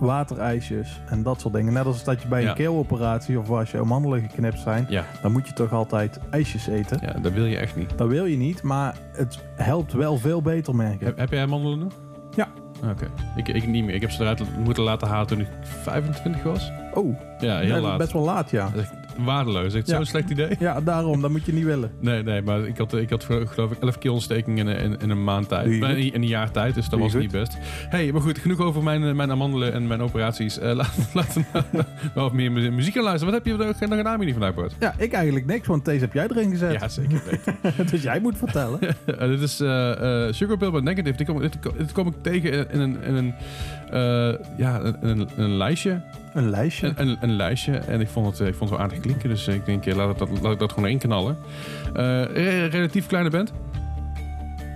waterijsjes 0.00 1.00
en 1.06 1.22
dat 1.22 1.40
soort 1.40 1.54
dingen. 1.54 1.72
Net 1.72 1.84
als 1.86 2.04
dat 2.04 2.22
je 2.22 2.28
bij 2.28 2.42
Ja. 2.42 2.48
een 2.48 2.54
keeloperatie 2.54 3.38
of 3.38 3.50
als 3.50 3.70
je 3.70 3.78
amandelen 3.78 4.20
geknipt 4.20 4.58
zijn, 4.58 4.86
Ja, 4.88 5.04
dan 5.22 5.32
moet 5.32 5.46
je 5.46 5.52
toch 5.52 5.72
altijd 5.72 6.18
ijsjes 6.30 6.66
eten. 6.66 6.98
ja, 7.02 7.12
dat 7.12 7.32
wil 7.32 7.44
je 7.46 7.56
echt 7.56 7.76
niet. 7.76 7.98
Dat 7.98 8.08
wil 8.08 8.24
je 8.24 8.36
niet, 8.36 8.62
maar 8.62 8.94
het 9.12 9.38
helpt 9.54 9.92
wel 9.92 10.16
veel 10.16 10.42
beter, 10.42 10.74
merk. 10.74 11.00
Heb, 11.00 11.18
heb 11.18 11.30
jij 11.30 11.46
mandelen 11.46 11.78
nog? 11.78 11.92
Ja. 12.36 12.48
Oké, 12.90 13.06
ik, 13.36 13.48
ik 13.48 13.66
niet 13.66 13.84
meer. 13.84 13.94
Ik 13.94 14.00
heb 14.00 14.10
ze 14.10 14.22
eruit 14.22 14.42
moeten 14.64 14.82
laten 14.82 15.08
halen 15.08 15.26
toen 15.26 15.40
ik 15.40 15.48
25 15.62 16.42
was. 16.42 16.72
Oh, 16.94 17.20
Ja, 17.38 17.58
heel 17.58 17.80
laat. 17.80 17.98
best 17.98 18.12
wel 18.12 18.22
laat, 18.24 18.50
ja. 18.50 18.68
Waardeloos. 19.18 19.74
Echt 19.74 19.86
Ja. 19.86 19.96
zo'n 19.96 20.04
slecht 20.04 20.30
idee. 20.30 20.56
Ja, 20.58 20.80
daarom, 20.80 21.20
dat 21.20 21.30
moet 21.30 21.46
je 21.46 21.52
niet 21.52 21.64
willen. 21.64 21.90
Nee, 22.00 22.22
nee, 22.22 22.42
maar 22.42 22.66
ik 22.66 22.78
had, 22.78 22.94
ik 22.94 23.10
had 23.10 23.24
geloof 23.24 23.70
ik 23.72 23.78
11 23.80 23.98
keer 23.98 24.10
ontsteking 24.10 24.58
in, 24.58 24.66
een- 24.66 24.76
in, 24.78 24.96
in 25.00 25.10
een 25.10 25.24
maand 25.24 25.48
tijd. 25.48 25.66
In, 25.66 25.82
in 25.98 26.22
een 26.22 26.26
jaar 26.28 26.50
tijd, 26.50 26.74
dus 26.74 26.88
dat 26.88 26.98
was 27.00 27.14
niet 27.14 27.30
best. 27.30 27.56
hey, 27.88 28.12
maar 28.12 28.20
goed, 28.20 28.38
genoeg 28.38 28.58
over 28.60 28.82
mijn, 28.82 29.04
eh, 29.04 29.12
mijn 29.14 29.30
amandelen 29.30 29.72
en 29.72 29.86
mijn 29.86 30.00
operaties. 30.02 30.58
Eh 30.58 30.72
laten 30.74 31.04
laten 31.14 31.46
we 31.52 31.62
nou 31.72 31.84
wat 32.14 32.32
meer 32.32 32.52
mu- 32.52 32.70
muziek 32.70 32.94
gaan 32.94 33.02
luisteren. 33.02 33.32
Wat 33.34 33.44
heb 33.44 33.58
je 33.58 33.64
nog 33.64 33.78
gedaan, 33.78 34.18
Mini, 34.18 34.32
vandaag, 34.32 34.54
Bart? 34.54 34.74
Ja, 34.80 34.94
ik 34.98 35.12
eigenlijk 35.12 35.46
niks, 35.46 35.66
want 35.66 35.84
deze 35.84 36.00
heb 36.04 36.12
jij 36.12 36.26
erin 36.28 36.50
gezet. 36.50 36.72
Ja, 36.80 36.88
zeker 36.88 37.22
weten. 37.30 37.56
dus 37.90 38.02
jij 38.02 38.20
moet 38.20 38.38
vertellen. 38.38 38.78
Eh, 39.06 39.28
dit 39.28 39.40
is 39.40 39.60
eh 39.60 40.26
eh 40.26 40.32
Sugar 40.32 40.56
Pill 40.56 40.70
by 40.70 40.78
Negative. 40.78 41.16
Dit 41.16 41.26
kom, 41.26 41.40
dit, 41.40 41.56
dit 41.78 41.92
kom 41.92 42.06
ik 42.06 42.14
tegen 42.22 42.70
in, 42.70 42.80
een, 42.80 43.02
in 43.02 43.14
een, 43.14 43.28
eh, 43.28 43.79
ja, 44.56 44.80
een, 44.80 44.96
een, 45.00 45.28
een 45.36 45.56
lijstje. 45.56 46.00
Een 46.34 46.50
lijstje. 46.50 46.86
Een, 46.96 47.08
een, 47.08 47.16
een 47.20 47.32
lijstje. 47.36 47.72
En 47.78 48.00
ik 48.00 48.08
vond, 48.08 48.26
het, 48.26 48.40
eh, 48.40 48.46
ik 48.46 48.54
vond 48.54 48.70
het 48.70 48.78
wel 48.78 48.88
aardig 48.88 49.00
klinken. 49.00 49.28
Dus 49.28 49.48
ik 49.48 49.66
denk, 49.66 49.86
eh, 49.86 49.94
laat, 49.94 50.10
ik 50.10 50.18
dat, 50.18 50.28
laat 50.42 50.52
ik 50.52 50.58
dat 50.58 50.70
gewoon 50.72 50.84
erin 50.84 50.98
knallen. 50.98 51.36
Eh, 51.94 52.24
re- 52.24 52.64
relatief 52.66 53.06
kleine 53.06 53.30
band. 53.30 53.52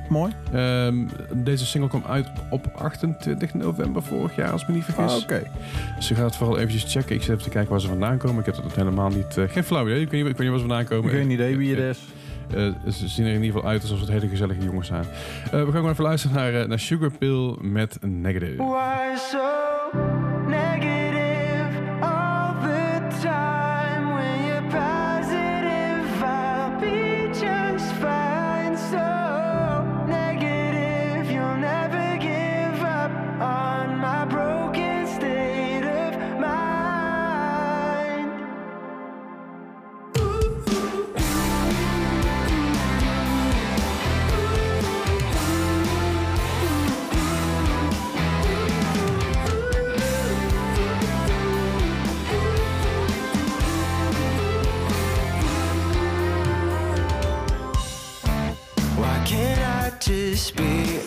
Mooi. 0.09 0.33
Ehm, 0.53 1.07
deze 1.35 1.66
single 1.66 1.88
kwam 1.88 2.03
uit 2.09 2.29
op 2.50 2.66
28 2.77 3.55
november 3.55 4.03
vorig 4.03 4.37
jaar, 4.37 4.50
als 4.50 4.62
ik 4.62 4.68
me 4.68 4.74
niet 4.74 4.85
vergis. 4.85 5.12
Ah, 5.12 5.22
Oké. 5.22 5.42
Dus 5.96 6.09
je 6.09 6.14
gaat 6.14 6.24
het 6.24 6.37
vooral 6.37 6.59
eventjes 6.59 6.92
checken. 6.92 7.14
Ik 7.14 7.20
zit 7.22 7.31
even 7.31 7.42
te 7.42 7.48
kijken 7.50 7.70
waar 7.70 7.81
ze 7.81 7.88
vandaan 7.88 8.18
komen. 8.18 8.38
Ik 8.38 8.46
heb 8.55 8.64
het 8.64 8.74
helemaal 8.74 9.09
niet... 9.09 9.37
eh, 9.37 9.44
geen 9.48 9.64
flauw 9.64 9.87
idee. 9.87 10.00
Ik 10.00 10.11
weet 10.11 10.20
niet, 10.22 10.31
ik 10.31 10.37
weet 10.37 10.50
niet 10.50 10.50
waar 10.50 10.59
ze 10.59 10.66
vandaan 10.66 10.85
komen. 10.85 11.11
Geen 11.11 11.31
idee 11.31 11.57
wie 11.57 11.70
het 11.74 11.79
Eh, 11.83 11.88
is. 11.88 11.98
Eh, 12.54 12.92
ze 12.92 13.09
zien 13.09 13.26
er 13.26 13.33
in 13.33 13.42
ieder 13.42 13.54
geval 13.54 13.70
uit 13.70 13.83
alsof 13.83 14.00
het 14.00 14.09
hele 14.09 14.28
gezellige 14.28 14.64
jongens 14.64 14.87
zijn. 14.87 15.04
Eh, 15.04 15.50
we 15.50 15.59
gaan 15.59 15.72
gewoon 15.72 15.90
even 15.90 16.04
luisteren 16.04 16.37
naar, 16.37 16.54
eh, 16.54 16.68
naar 16.68 16.78
Sugar 16.78 17.11
Pill 17.11 17.57
met 17.61 17.98
Negative. 18.00 18.62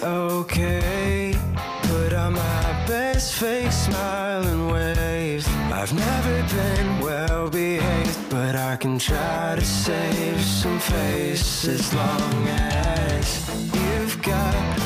Okay? 0.03 1.35
Put 1.83 2.13
on 2.13 2.33
my 2.33 2.85
best 2.87 3.35
fake 3.35 3.71
smile 3.71 4.43
and 4.45 4.71
wave. 4.71 5.47
I've 5.71 5.93
never 5.93 6.35
been 6.55 6.99
well 6.99 7.49
behaved, 7.49 8.29
but 8.29 8.55
I 8.55 8.75
can 8.75 8.99
try 8.99 9.55
to 9.55 9.65
save 9.65 10.41
some 10.41 10.79
face 10.79 11.65
as 11.67 11.93
long 11.93 12.47
as 12.47 13.27
you've 13.73 14.21
got 14.21 14.76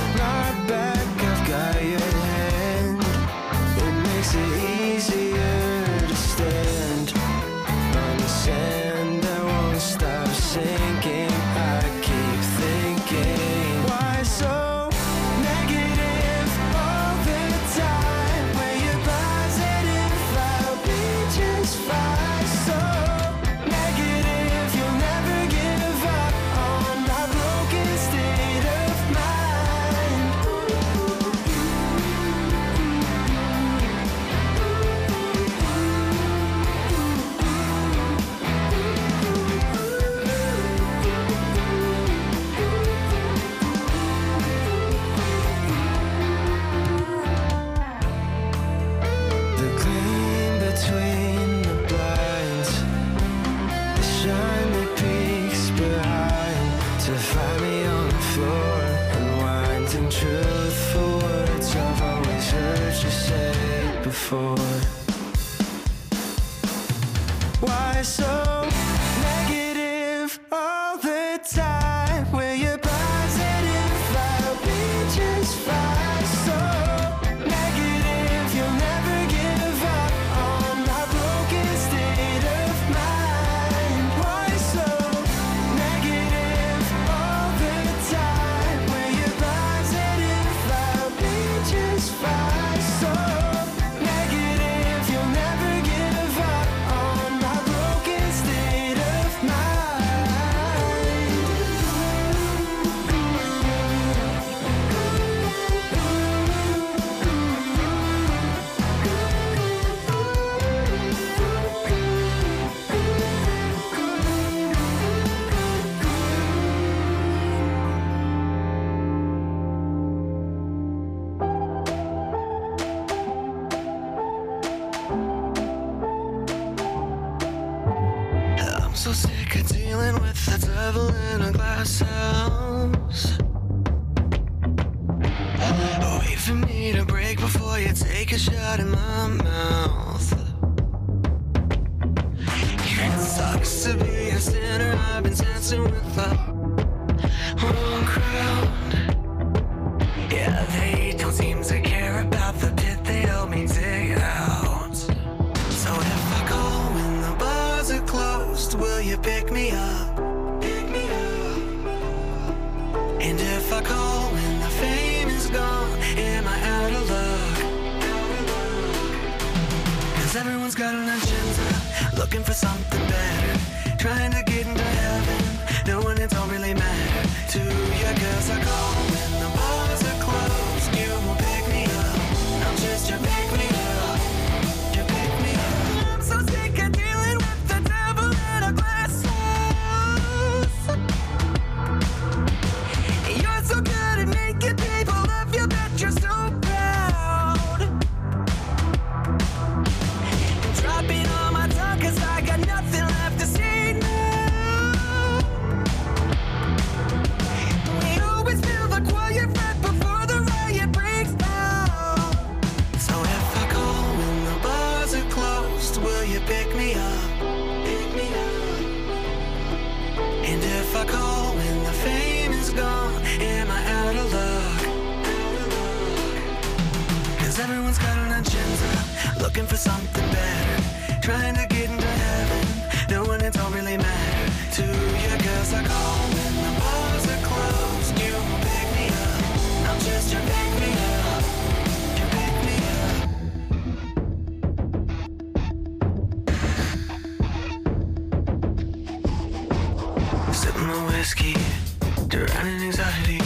drowning 252.32 252.82
anxiety. 252.82 253.40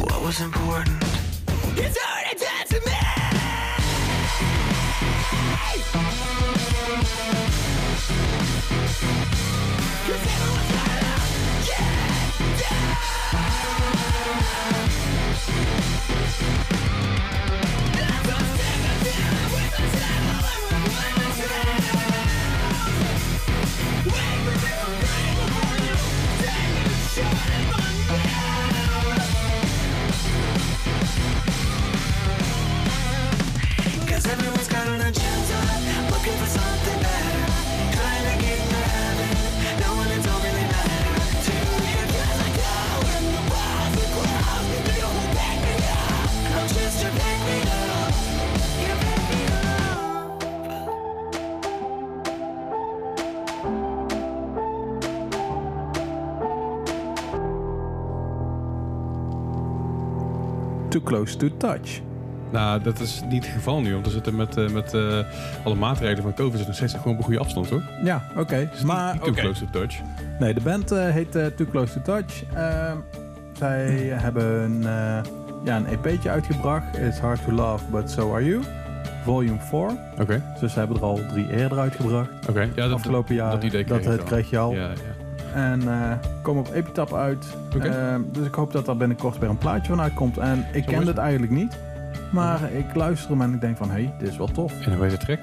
What 0.00 0.22
was 0.22 0.40
important? 0.40 1.02
It's 1.76 1.98
already 1.98 2.38
done 2.38 2.66
to 2.70 2.80
me. 2.86 2.98
Close 61.08 61.36
to 61.36 61.48
touch. 61.56 62.00
Nou, 62.52 62.82
dat 62.82 63.00
is 63.00 63.20
niet 63.28 63.44
het 63.44 63.54
geval 63.54 63.80
nu, 63.80 63.92
want 63.92 64.06
we 64.06 64.12
zitten 64.12 64.36
met, 64.36 64.56
eh, 64.56 64.68
met 64.68 64.94
eh, 64.94 65.18
alle 65.64 65.74
maatregelen 65.74 66.22
van 66.22 66.34
COVID 66.34 66.50
zitten 66.56 66.66
nog 66.66 66.76
steeds 66.76 66.92
gewoon 66.94 67.12
op 67.12 67.18
een 67.18 67.24
goede 67.24 67.40
afstand, 67.40 67.70
hoor. 67.70 67.82
Ja, 68.04 68.22
oké. 68.36 68.70
Maar 68.84 69.12
Niet 69.14 69.22
too 69.22 69.32
close 69.32 69.64
to 69.64 69.70
touch. 69.70 70.00
Nee, 70.38 70.54
de 70.54 70.60
band 70.60 70.90
eh, 70.92 71.08
heet 71.08 71.32
Too 71.32 71.66
Close 71.70 71.92
to 71.92 72.00
Touch. 72.02 72.42
Ehm, 72.54 72.96
zij 73.52 73.86
hebben 74.26 74.44
een, 74.62 74.82
ja, 75.64 75.76
een 75.76 75.86
EP'tje 75.86 76.30
uitgebracht. 76.30 76.98
It's 76.98 77.18
Hard 77.18 77.44
to 77.44 77.52
Love, 77.52 77.84
But 77.90 78.10
So 78.10 78.34
Are 78.34 78.44
You. 78.44 78.62
Volume 79.24 79.58
4. 79.60 79.78
Oké, 80.20 80.42
Dus 80.60 80.72
ze 80.72 80.78
hebben 80.78 80.96
er 80.96 81.02
al 81.02 81.20
drie 81.28 81.50
eerder 81.50 81.78
uitgebracht. 81.78 82.28
oké. 82.48 82.60
Ja, 82.60 82.68
dat, 82.74 82.92
Afgelopen 82.92 83.34
jaar. 83.34 83.50
dat 83.50 83.62
idee 83.62 83.84
kreeg 84.24 84.50
je 84.50 84.58
al. 84.58 84.74
Ja, 84.74 84.88
ja. 84.88 85.27
En 85.54 85.88
eh 85.88 86.12
komen 86.42 86.66
op 86.66 86.74
Epitap 86.74 87.14
uit. 87.14 87.46
Ehm, 87.80 88.20
dus 88.32 88.46
ik 88.46 88.54
hoop 88.54 88.72
dat 88.72 88.86
daar 88.86 88.96
binnenkort 88.96 89.38
weer 89.38 89.48
een 89.48 89.58
plaatje 89.58 89.88
van 89.88 90.00
uitkomt. 90.00 90.38
En 90.38 90.66
ik 90.72 90.86
kende 90.86 91.06
het 91.06 91.18
eigenlijk 91.18 91.52
niet. 91.52 91.78
Maar 92.32 92.72
ik 92.72 92.94
luister 92.94 93.30
hem 93.30 93.40
en 93.40 93.54
ik 93.54 93.60
denk 93.60 93.76
van, 93.76 93.90
hé, 93.90 94.02
hey, 94.02 94.14
dit 94.18 94.28
is 94.28 94.36
wel 94.36 94.46
tof. 94.46 94.86
En 94.86 94.94
hoe 94.94 95.02
heet 95.06 95.20
de 95.20 95.26
track? 95.26 95.38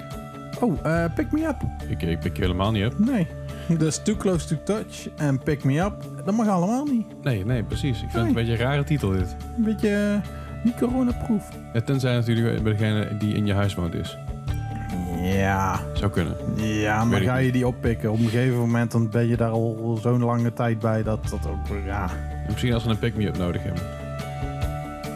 Oh, 0.60 0.78
eh, 0.82 1.04
Pick 1.14 1.32
Me 1.32 1.46
Up. 1.46 1.56
Ik, 1.88 2.02
ik 2.02 2.20
pik 2.20 2.36
je 2.36 2.42
helemaal 2.42 2.72
niet 2.72 2.86
op. 2.86 2.98
Nee. 2.98 3.26
Dus 3.78 4.02
Too 4.02 4.16
Close 4.16 4.46
to 4.46 4.56
Touch 4.64 5.08
en 5.16 5.38
Pick 5.38 5.64
Me 5.64 5.80
Up. 5.80 5.94
Dat 6.24 6.34
mag 6.34 6.48
allemaal 6.48 6.84
niet. 6.84 7.06
Nee, 7.22 7.44
nee, 7.44 7.62
precies. 7.62 8.02
Ik 8.02 8.10
vind 8.10 8.12
het 8.12 8.26
een 8.26 8.32
beetje 8.32 8.52
een 8.52 8.58
rare 8.58 8.84
titel 8.84 9.10
dit. 9.10 9.36
Een 9.56 9.64
beetje 9.64 10.20
eh, 10.22 10.64
niet 10.64 10.76
coronaproof. 10.76 11.48
Ja, 11.72 11.80
tenzij 11.80 12.14
natuurlijk 12.14 12.62
bij 12.62 12.72
degene 12.72 13.16
die 13.18 13.34
in 13.34 13.46
je 13.46 13.52
huis 13.52 13.74
woont 13.74 13.94
is. 13.94 14.18
Ja. 15.34 15.80
Zou 15.92 16.10
kunnen. 16.10 16.36
Ja, 16.56 17.04
maar 17.04 17.20
ga 17.20 17.36
je 17.36 17.52
die 17.52 17.66
oppikken? 17.66 18.10
Op 18.10 18.18
een 18.18 18.28
gegeven 18.28 18.58
moment 18.58 18.90
dan 18.90 19.10
ben 19.10 19.28
je 19.28 19.36
daar 19.36 19.50
al 19.50 19.98
zo'n 20.02 20.24
lange 20.24 20.52
tijd 20.52 20.78
bij 20.78 21.02
dat 21.02 21.28
dat 21.30 21.46
ook, 21.48 21.84
ja... 21.86 22.02
En 22.46 22.52
misschien 22.52 22.72
als 22.72 22.84
we 22.84 22.90
een 22.90 22.98
pick-me-up 22.98 23.36
nodig 23.36 23.62
hebben. 23.62 23.82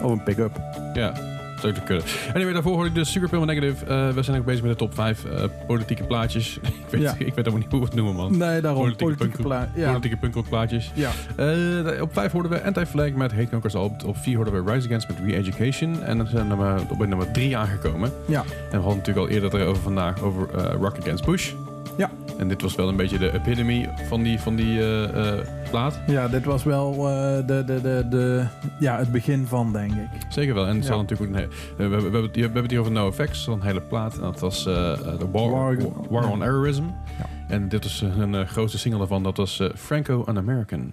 Oh, 0.01 0.11
een 0.11 0.23
pick-up. 0.23 0.61
Ja, 0.93 1.13
zou 1.61 1.73
ik 1.73 1.81
kunnen. 1.85 2.03
Anyway, 2.33 2.53
daarvoor 2.53 2.73
hoorde 2.73 2.89
ik 2.89 2.95
dus 2.95 3.11
Super 3.11 3.29
Pale 3.29 3.45
Negative. 3.45 3.85
Eh, 3.85 4.09
we 4.09 4.23
zijn 4.23 4.39
ook 4.39 4.45
bezig 4.45 4.61
met 4.61 4.71
de 4.71 4.77
top 4.77 4.93
5 4.93 5.25
eh, 5.25 5.43
politieke 5.67 6.03
plaatjes. 6.03 6.57
ik, 6.61 6.71
weet, 6.89 7.01
Ja. 7.01 7.11
ik 7.11 7.17
weet 7.17 7.35
helemaal 7.35 7.57
niet 7.59 7.71
hoe 7.71 7.79
we 7.79 7.85
het 7.85 7.95
noemen, 7.95 8.15
man. 8.15 8.37
Nee, 8.37 8.61
daarom. 8.61 8.81
Politieke 8.81 9.15
Politieke, 9.15 9.41
pla- 9.41 9.69
Ja. 9.75 9.87
Politieke 9.87 10.17
punkrock 10.17 10.49
plaatjes. 10.49 10.91
ja. 10.93 11.09
Eh, 11.35 12.01
op 12.01 12.13
5 12.13 12.31
hoorden 12.31 12.51
we 12.51 12.63
Anti-Flag 12.63 13.11
met 13.11 13.31
Hate 13.33 13.49
Conquers 13.49 13.75
Alt. 13.75 14.03
Op 14.03 14.17
4 14.17 14.35
hoorden 14.35 14.65
we 14.65 14.71
Rise 14.71 14.87
Against 14.87 15.07
met 15.07 15.17
Re-Education. 15.25 16.03
En 16.03 16.17
dan 16.17 16.27
zijn 16.27 16.57
we 16.57 16.75
op 16.89 17.07
nummer 17.07 17.31
3 17.31 17.57
aangekomen. 17.57 18.11
Ja. 18.27 18.39
En 18.41 18.45
we 18.69 18.75
hadden 18.77 18.97
natuurlijk 18.97 19.27
al 19.27 19.33
eerder 19.33 19.59
erover 19.61 19.83
vandaag 19.83 20.21
over 20.21 20.47
Rock 20.79 20.97
Against 20.99 21.25
Bush. 21.25 21.51
Ja. 21.97 22.09
En 22.41 22.47
dit 22.47 22.61
was 22.61 22.75
wel 22.75 22.87
een 22.89 22.95
beetje 22.95 23.17
de 23.17 23.33
epitome 23.33 23.89
van 24.07 24.23
die, 24.23 24.39
van 24.39 24.55
die 24.55 24.79
eh, 24.79 25.33
eh, 25.39 25.47
plaat. 25.69 25.99
Ja, 26.07 26.27
dit 26.27 26.45
was 26.45 26.63
wel 26.63 26.93
eh, 26.93 27.47
de, 27.47 27.63
de, 27.65 27.81
de, 27.81 28.05
de, 28.09 28.45
ja, 28.79 28.97
het 28.97 29.11
begin 29.11 29.45
van, 29.45 29.73
denk 29.73 29.91
ik. 29.91 30.07
Zeker 30.29 30.53
wel. 30.53 30.67
En 30.67 30.75
het 30.75 30.83
Ja. 30.83 30.89
zal 30.89 30.97
natuurlijk 31.01 31.31
een 31.35 31.47
we, 31.49 31.81
hebben- 31.83 31.97
we, 31.97 32.03
hebben 32.03 32.21
het 32.23 32.35
hier- 32.35 32.47
we 32.47 32.51
hebben 32.53 32.61
het 32.61 32.71
hier 32.71 32.79
over 32.79 32.91
NoFX, 32.91 33.47
een 33.47 33.61
hele 33.61 33.81
plaat. 33.81 34.13
En 34.15 34.21
dat 34.21 34.39
was 34.39 34.63
de 34.63 35.27
War, 35.31 35.49
War- 35.49 35.77
War, 36.09 36.29
on. 36.29 36.43
Errorism. 36.43 36.83
Ja. 37.17 37.25
En 37.47 37.69
dit 37.69 37.83
was 37.83 37.99
hun 38.13 38.35
eh, 38.35 38.45
grootste 38.47 38.77
single 38.77 38.99
daarvan. 38.99 39.23
Dat 39.23 39.37
was 39.37 39.61
Franco 39.75 40.23
an 40.25 40.37
American. 40.37 40.91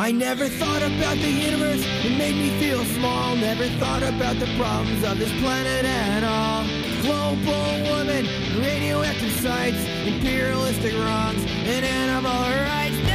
I 0.00 0.12
never 0.12 0.48
thought 0.48 0.80
about 0.80 1.18
the 1.18 1.30
universe, 1.30 1.84
it 1.84 2.16
made 2.16 2.34
me 2.34 2.58
feel 2.58 2.82
small. 2.96 3.36
Never 3.36 3.66
thought 3.78 4.02
about 4.02 4.40
the 4.40 4.46
problems 4.56 5.04
of 5.04 5.18
this 5.18 5.30
planet 5.42 5.84
at 5.84 6.24
all. 6.24 6.64
Global 7.02 7.84
warming, 7.84 8.24
radioactive 8.58 9.32
sites, 9.32 9.76
imperialistic 10.06 10.94
wrongs, 10.94 11.44
and 11.44 11.84
animal 11.84 12.32
rights. 12.32 13.09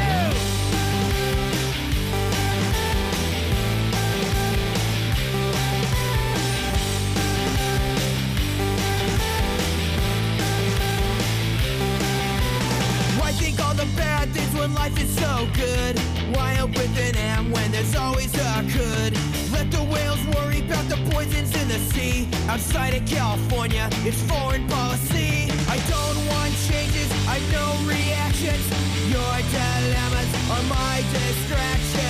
The 13.86 13.98
bad 13.98 14.30
things 14.30 14.54
when 14.60 14.74
life 14.74 14.98
is 15.02 15.10
so 15.16 15.48
good? 15.54 16.00
Why 16.36 16.56
up 16.58 16.70
with 16.70 16.98
an 16.98 17.16
M 17.18 17.52
when 17.52 17.72
there's 17.72 17.96
always 17.96 18.34
a 18.36 18.64
could? 18.72 19.14
Let 19.52 19.72
the 19.72 19.84
whales 19.92 20.24
worry 20.36 20.60
about 20.60 20.88
the 20.90 20.98
poisons 21.12 21.56
in 21.56 21.68
the 21.68 21.80
sea. 21.92 22.28
Outside 22.48 22.94
of 22.94 23.06
California, 23.06 23.90
it's 24.04 24.22
foreign 24.24 24.68
policy. 24.68 25.50
I 25.70 25.78
don't 25.90 26.20
want 26.32 26.54
changes, 26.70 27.10
I 27.28 27.40
know 27.52 27.70
reactions. 27.88 28.66
Your 29.10 29.36
dilemmas 29.52 30.30
are 30.54 30.64
my 30.70 31.04
distractions. 31.14 32.05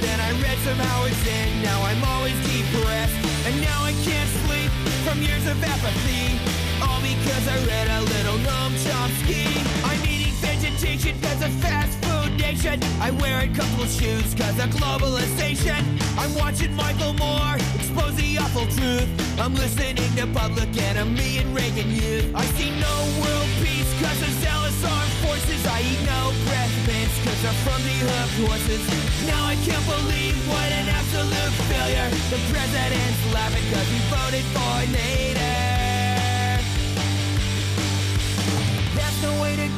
Then 0.00 0.18
I 0.18 0.32
read 0.42 0.58
some 0.64 0.76
Howard 0.76 1.12
Zinn, 1.22 1.62
now 1.62 1.80
I'm 1.82 2.02
always 2.02 2.34
depressed. 2.42 3.14
And 3.46 3.60
now 3.60 3.84
I 3.84 3.92
can't 4.02 4.30
sleep 4.44 4.70
from 5.04 5.22
years 5.22 5.46
of 5.46 5.62
apathy. 5.62 6.34
All 6.82 7.00
because 7.00 7.46
I 7.46 7.56
read 7.64 7.86
a 7.86 8.00
little 8.00 8.38
Noam 8.38 8.72
Chomsky. 8.82 9.46
I'm 9.84 10.02
eating 10.04 10.34
vegetation 10.42 11.20
cause 11.20 11.42
of 11.44 11.52
fast 11.62 11.96
food 12.02 12.09
nation. 12.52 12.82
I 13.00 13.10
wear 13.22 13.46
couple 13.54 13.86
shoes 13.86 14.34
cause 14.34 14.58
of 14.58 14.70
globalization. 14.74 15.80
I'm 16.18 16.34
watching 16.34 16.74
Michael 16.74 17.14
Moore 17.14 17.56
expose 17.78 18.14
the 18.16 18.38
awful 18.38 18.66
truth. 18.76 19.08
I'm 19.38 19.54
listening 19.54 19.96
to 20.16 20.26
Public 20.34 20.70
Enemy 20.76 21.38
and 21.38 21.54
Reagan 21.54 21.90
Youth. 21.90 22.26
I 22.34 22.44
see 22.58 22.70
no 22.70 22.94
world 23.22 23.50
peace 23.62 23.90
cause 24.02 24.20
of 24.26 24.32
zealous 24.42 24.78
armed 24.82 25.16
forces. 25.22 25.62
I 25.66 25.78
eat 25.90 26.02
no 26.14 26.20
breath 26.46 26.74
mints 26.86 27.16
cause 27.24 27.42
I'm 27.46 27.58
from 27.66 27.80
the 27.86 27.96
hooked 28.08 28.38
horses. 28.46 28.82
Now 29.30 29.42
I 29.46 29.54
can't 29.66 29.86
believe 29.86 30.36
what 30.50 30.70
an 30.80 30.88
absolute 30.88 31.54
failure. 31.70 32.08
The 32.34 32.40
president's 32.50 33.22
laughing 33.32 33.66
cause 33.70 33.88
he 33.94 34.00
voted 34.10 34.46
for 34.54 34.74
Nader. 34.94 35.49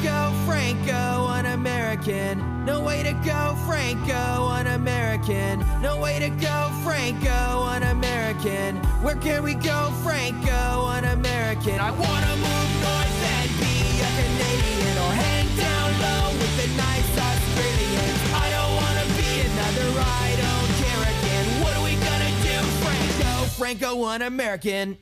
Go, 0.01 0.33
Franco, 0.45 1.27
un-American. 1.27 2.65
No 2.65 2.79
way 2.79 3.03
to 3.03 3.13
go, 3.25 3.55
Franco, 3.67 4.47
un-American. 4.47 5.59
No 5.81 5.99
way 5.99 6.19
to 6.19 6.29
go, 6.29 6.71
Franco, 6.83 7.29
un-American. 7.29 8.77
Where 9.03 9.15
can 9.15 9.43
we 9.43 9.55
go, 9.55 9.91
Franco, 10.03 10.85
un-American? 10.87 11.79
I 11.79 11.91
wanna 11.91 12.35
move 12.37 12.69
north 12.81 13.23
and 13.35 13.49
be 13.59 13.99
a 13.99 14.09
Canadian 14.19 14.97
or 14.97 15.11
hang 15.11 15.47
down 15.57 15.89
low 15.99 16.31
with 16.39 16.53
the 16.61 16.67
nice 16.77 17.11
Australians. 17.29 18.19
I 18.33 18.47
don't 18.55 18.73
wanna 18.81 19.05
be 19.19 19.31
another 19.51 19.87
I 19.99 20.27
don't 20.43 20.69
care 20.81 21.03
again. 21.13 21.45
What 21.61 21.75
are 21.77 21.83
we 21.83 21.95
gonna 21.95 22.33
do, 22.41 22.57
Franco, 22.81 23.45
Franco, 23.57 24.05
un-American? 24.05 24.97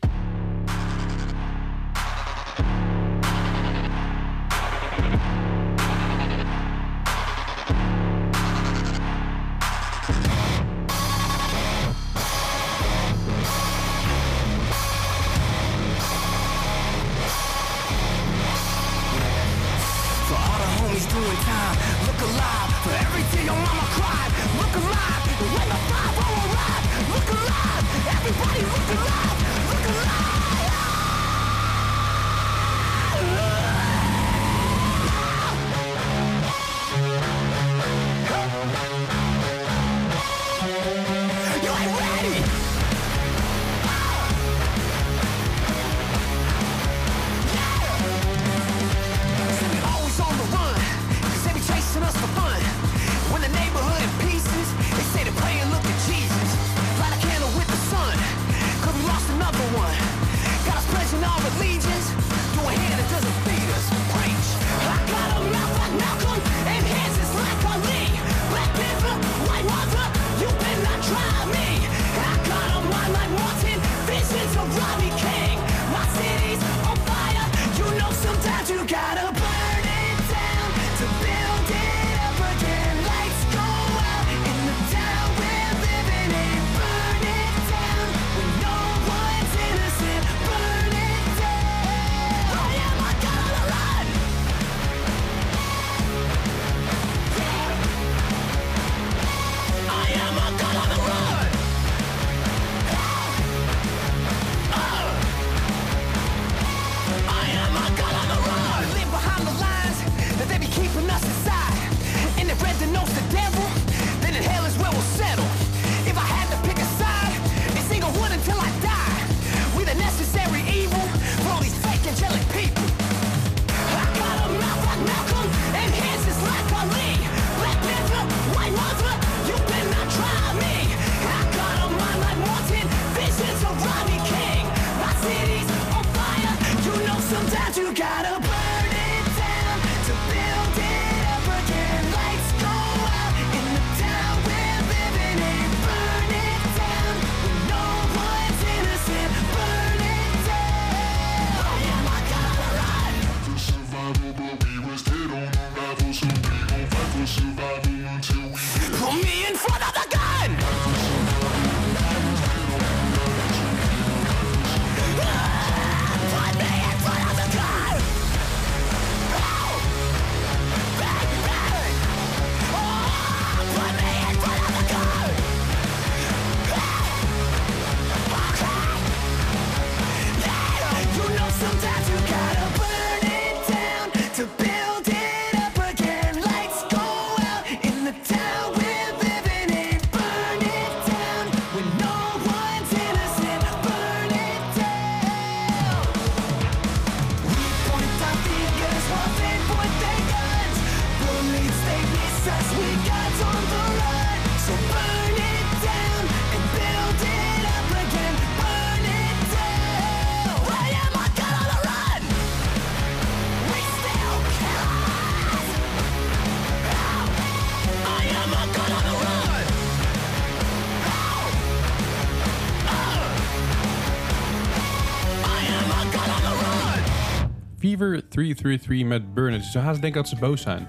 Fever 228.02 228.28
333 228.30 229.06
met 229.06 229.34
Burn 229.34 229.54
It. 229.54 229.64
Ze 229.64 229.80
haast 229.80 230.02
denken 230.02 230.22
dat 230.22 230.30
ze 230.30 230.36
boos 230.40 230.62
zijn. 230.62 230.88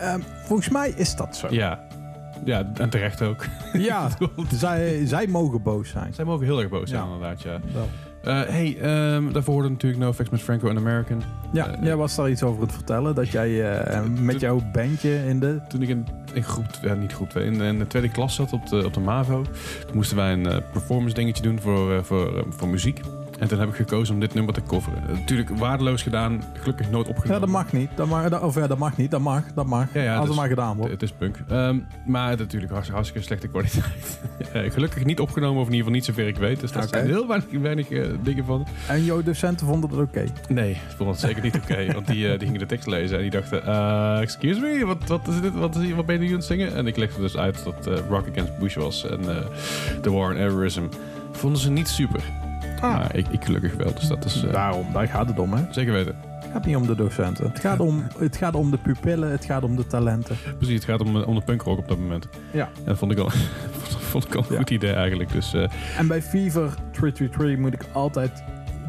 Ehm, 0.00 0.20
volgens 0.44 0.68
mij 0.68 0.92
is 0.96 1.16
dat 1.16 1.36
zo. 1.36 1.46
Ja. 1.50 1.86
Ja, 2.44 2.70
en 2.74 2.88
terecht 2.90 3.22
ook. 3.22 3.44
Ja, 3.72 4.08
zij, 4.54 5.06
zij 5.06 5.26
mogen 5.26 5.62
boos 5.62 5.88
zijn. 5.90 6.14
Zij 6.14 6.24
mogen 6.24 6.44
heel 6.46 6.60
erg 6.60 6.68
boos 6.68 6.90
zijn, 6.90 7.02
Ja. 7.04 7.12
inderdaad, 7.12 7.42
ja. 7.42 7.60
Wel. 7.74 7.88
Eh, 8.22 8.48
hey, 8.48 8.76
ehm, 8.80 9.32
daarvoor 9.32 9.54
hoorde 9.54 9.68
natuurlijk 9.68 10.02
No 10.02 10.08
Effects 10.08 10.30
met 10.30 10.40
Franco 10.40 10.68
and 10.68 10.78
American. 10.78 11.22
Ja, 11.52 11.66
Eh, 11.66 11.82
jij 11.82 11.96
was 11.96 12.14
daar 12.14 12.30
iets 12.30 12.42
over 12.42 12.62
het 12.62 12.72
vertellen. 12.72 13.14
Dat 13.14 13.28
jij 13.28 13.72
eh, 13.80 14.02
met 14.20 14.40
jouw 14.40 14.60
bandje 14.72 15.26
in 15.26 15.40
de... 15.40 15.60
Toen 15.68 15.82
ik 15.82 15.88
in, 15.88 16.06
in 16.32 16.42
groep, 16.42 16.66
ja, 16.82 16.94
niet 16.94 17.12
groep 17.12 17.30
2, 17.30 17.44
in, 17.44 17.60
in 17.60 17.78
de 17.78 17.86
tweede 17.86 18.08
klas 18.10 18.34
zat 18.34 18.52
op 18.52 18.66
de, 18.68 18.84
op 18.84 18.94
de 18.94 19.00
MAVO, 19.00 19.42
toen 19.86 19.94
moesten 19.96 20.16
wij 20.16 20.32
een 20.32 20.62
performance 20.72 21.14
dingetje 21.14 21.42
doen 21.42 21.60
voor, 21.60 22.04
voor, 22.04 22.44
voor 22.48 22.68
muziek. 22.68 23.00
En 23.38 23.48
toen 23.48 23.58
heb 23.58 23.68
ik 23.68 23.74
gekozen 23.74 24.14
om 24.14 24.20
dit 24.20 24.34
nummer 24.34 24.54
te 24.54 24.62
coveren. 24.62 25.02
Natuurlijk 25.12 25.48
waardeloos 25.48 26.02
gedaan, 26.02 26.42
gelukkig 26.60 26.90
nooit 26.90 27.08
opgenomen. 27.08 27.34
Ja, 27.34 27.40
dat 27.40 27.48
mag 27.54 27.72
niet. 27.72 27.90
Dat 27.94 28.06
mag, 28.06 28.28
dat- 28.28 28.42
of 28.42 28.54
ja, 28.54 28.66
dat 28.66 28.78
mag 28.78 28.96
niet. 28.96 29.10
Dat 29.10 29.20
mag. 29.20 29.42
Dat 29.54 29.66
mag. 29.66 29.94
Ja, 29.94 30.00
ja, 30.02 30.08
Als 30.08 30.14
dat 30.16 30.22
het 30.22 30.30
is- 30.32 30.36
maar 30.38 30.48
gedaan 30.48 30.68
Het, 30.68 30.76
wordt. 30.76 30.92
het 30.92 31.02
is 31.02 31.12
punk. 31.12 31.36
Ehm, 31.48 31.78
maar 32.06 32.36
natuurlijk 32.36 32.72
hartstikke, 32.72 32.92
hartstikke 32.92 33.26
slechte 33.26 33.48
kwaliteit. 33.48 34.20
Eh, 34.52 34.70
gelukkig 34.72 35.04
niet 35.04 35.20
opgenomen, 35.20 35.60
of 35.60 35.66
in 35.68 35.72
ieder 35.74 35.76
geval 35.78 35.92
niet 35.92 36.04
zover 36.04 36.26
ik 36.26 36.36
weet. 36.36 36.60
Dus 36.60 36.72
daar 36.72 36.82
Oké. 36.82 36.96
zijn 36.96 37.06
heel 37.08 37.26
weinig, 37.26 37.48
weinig 37.60 37.90
eh, 37.90 38.06
dingen 38.22 38.44
van. 38.44 38.66
En 38.88 39.04
jouw 39.04 39.22
docenten 39.22 39.66
vonden 39.66 39.90
het 39.90 39.98
oké. 39.98 40.24
Nee, 40.48 40.70
ik 40.70 40.78
vond 40.96 41.10
het 41.10 41.20
zeker 41.20 41.42
niet 41.42 41.56
oké. 41.56 41.86
want 41.94 42.06
die, 42.06 42.24
eh, 42.32 42.38
die 42.38 42.46
gingen 42.46 42.60
de 42.60 42.66
tekst 42.66 42.86
lezen 42.86 43.16
en 43.16 43.22
die 43.22 43.30
dachten... 43.30 44.20
excuse 44.20 44.60
me, 44.60 44.86
wat, 44.86 45.06
wat, 45.06 45.28
is 45.28 45.40
dit, 45.40 45.54
wat, 45.54 45.76
is 45.76 45.92
wat 45.92 46.06
ben 46.06 46.14
je 46.14 46.20
nu 46.20 46.28
aan 46.28 46.34
het 46.34 46.44
zingen? 46.44 46.74
En 46.74 46.86
ik 46.86 46.96
legde 46.96 47.20
dus 47.20 47.36
uit 47.36 47.64
dat 47.64 47.86
Rock 48.08 48.28
Against 48.30 48.58
Bush 48.58 48.74
was 48.76 49.06
en 49.08 49.20
The 50.02 50.10
War 50.12 50.30
on 50.30 50.36
Terrorism. 50.36 50.82
Vonden 51.32 51.60
ze 51.60 51.70
niet 51.70 51.88
super. 51.88 52.20
Maar 52.80 53.16
ik, 53.16 53.28
ik 53.28 53.44
gelukkig 53.44 53.74
wel, 53.74 53.94
dus 53.94 54.08
dat 54.08 54.24
is 54.24 54.44
eh, 54.44 54.52
Daarom, 54.52 54.86
daar 54.92 55.08
gaat 55.08 55.28
het 55.28 55.38
om, 55.38 55.52
hè. 55.52 55.62
zeker 55.70 55.92
weten. 55.92 56.14
Het 56.40 56.50
gaat 56.52 56.66
niet 56.66 56.76
om 56.76 56.86
de 56.86 56.94
docenten. 56.94 57.46
Het 57.48 57.58
gaat 57.60 57.80
om, 57.80 58.04
het 58.18 58.36
gaat 58.36 58.54
om 58.54 58.70
de 58.70 58.76
pupillen, 58.78 59.30
het 59.30 59.44
gaat 59.44 59.62
om 59.62 59.76
de 59.76 59.86
talenten. 59.86 60.36
Precies, 60.56 60.74
het 60.74 60.84
gaat 60.84 61.00
om, 61.00 61.16
om 61.16 61.34
de 61.34 61.40
punkrock 61.40 61.78
op 61.78 61.88
dat 61.88 61.98
moment. 61.98 62.28
Ja. 62.52 62.64
En 62.64 62.84
dat 62.84 62.98
vond 62.98 63.12
ik 63.12 63.18
al, 63.18 63.30
vond 64.10 64.24
ik 64.24 64.34
al 64.34 64.42
een 64.42 64.52
Ja. 64.52 64.58
goed 64.58 64.70
idee 64.70 64.92
eigenlijk. 64.92 65.32
Dus 65.32 65.54
eh, 65.54 65.68
En 65.98 66.06
bij 66.06 66.22
Fever 66.22 66.74
333 66.92 67.56
moet 67.58 67.72
ik 67.74 67.84
altijd 67.92 68.42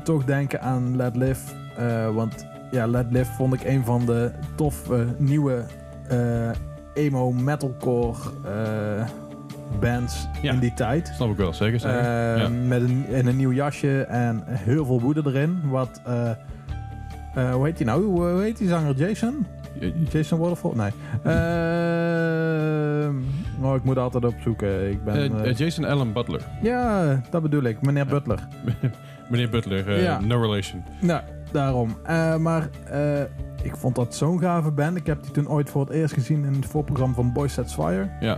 toch 0.04 0.24
denken 0.26 0.62
aan 0.62 0.96
Let 0.96 1.16
Live. 1.16 1.42
eh, 1.78 2.10
want 2.14 2.46
ja, 2.72 2.88
Let 2.88 3.06
Live 3.12 3.32
vond 3.32 3.54
ik 3.54 3.64
een 3.64 3.86
van 3.86 4.06
de 4.06 4.32
toffe 4.56 5.06
nieuwe 5.18 5.64
eh, 6.08 6.50
emo 6.94 7.32
metalcore 7.32 8.18
eh, 8.46 9.08
bands 9.80 10.28
Ja. 10.42 10.54
in 10.54 10.60
die 10.60 10.74
tijd. 10.74 11.12
snap 11.16 11.30
ik 11.30 11.38
wel, 11.38 11.54
zeker. 11.54 11.80
zeker. 11.80 12.04
Ja. 12.38 12.50
Met 12.50 12.82
een, 12.82 13.06
in 13.08 13.28
een 13.28 13.38
nieuw 13.38 13.52
jasje 13.52 14.02
en 14.04 14.44
heel 14.48 14.86
veel 14.86 15.02
woede 15.02 15.22
erin. 15.26 15.60
Wat, 15.70 16.02
eh, 16.06 16.30
eh, 17.36 17.54
hoe 17.54 17.66
heet 17.66 17.78
die 17.78 17.86
nou? 17.86 18.04
Hoe 18.04 18.42
heet 18.42 18.58
die 18.58 18.68
zanger? 18.68 18.96
Jason? 18.96 19.46
Jason 20.12 20.40
Waterfall? 20.40 20.72
Nee. 20.76 20.92
Ehm, 21.24 23.16
oh, 23.62 23.76
ik 23.76 23.84
moet 23.84 23.98
altijd 23.98 24.26
opzoeken. 24.26 24.90
Ik 24.92 25.04
ben, 25.04 25.44
Eh, 25.46 25.54
Jason 25.54 25.84
Allen 25.86 26.14
Butler. 26.14 26.42
ja, 26.62 27.22
dat 27.30 27.42
bedoel 27.42 27.64
ik. 27.64 27.82
Meneer 27.82 28.06
Butler. 28.06 28.40
Meneer 29.30 29.50
Butler, 29.50 30.02
Ja. 30.02 30.20
no 30.20 30.42
relation. 30.42 30.84
Nou, 31.02 31.22
daarom. 31.52 31.98
Maar 32.42 32.70
ik 33.64 33.76
vond 33.76 33.96
dat 33.96 34.16
zo'n 34.16 34.40
gave 34.40 34.72
band. 34.72 34.98
Ik 34.98 35.06
heb 35.06 35.24
die 35.24 35.32
toen 35.32 35.50
ooit 35.50 35.70
voor 35.70 35.82
het 35.82 35.90
eerst 35.90 36.14
gezien 36.14 36.46
in 36.46 36.54
het 36.54 36.66
voorprogramma 36.66 37.16
van 37.16 37.34
Boys 37.34 37.54
Sets 37.54 37.74
Fire. 37.74 38.10
Ja. 38.20 38.38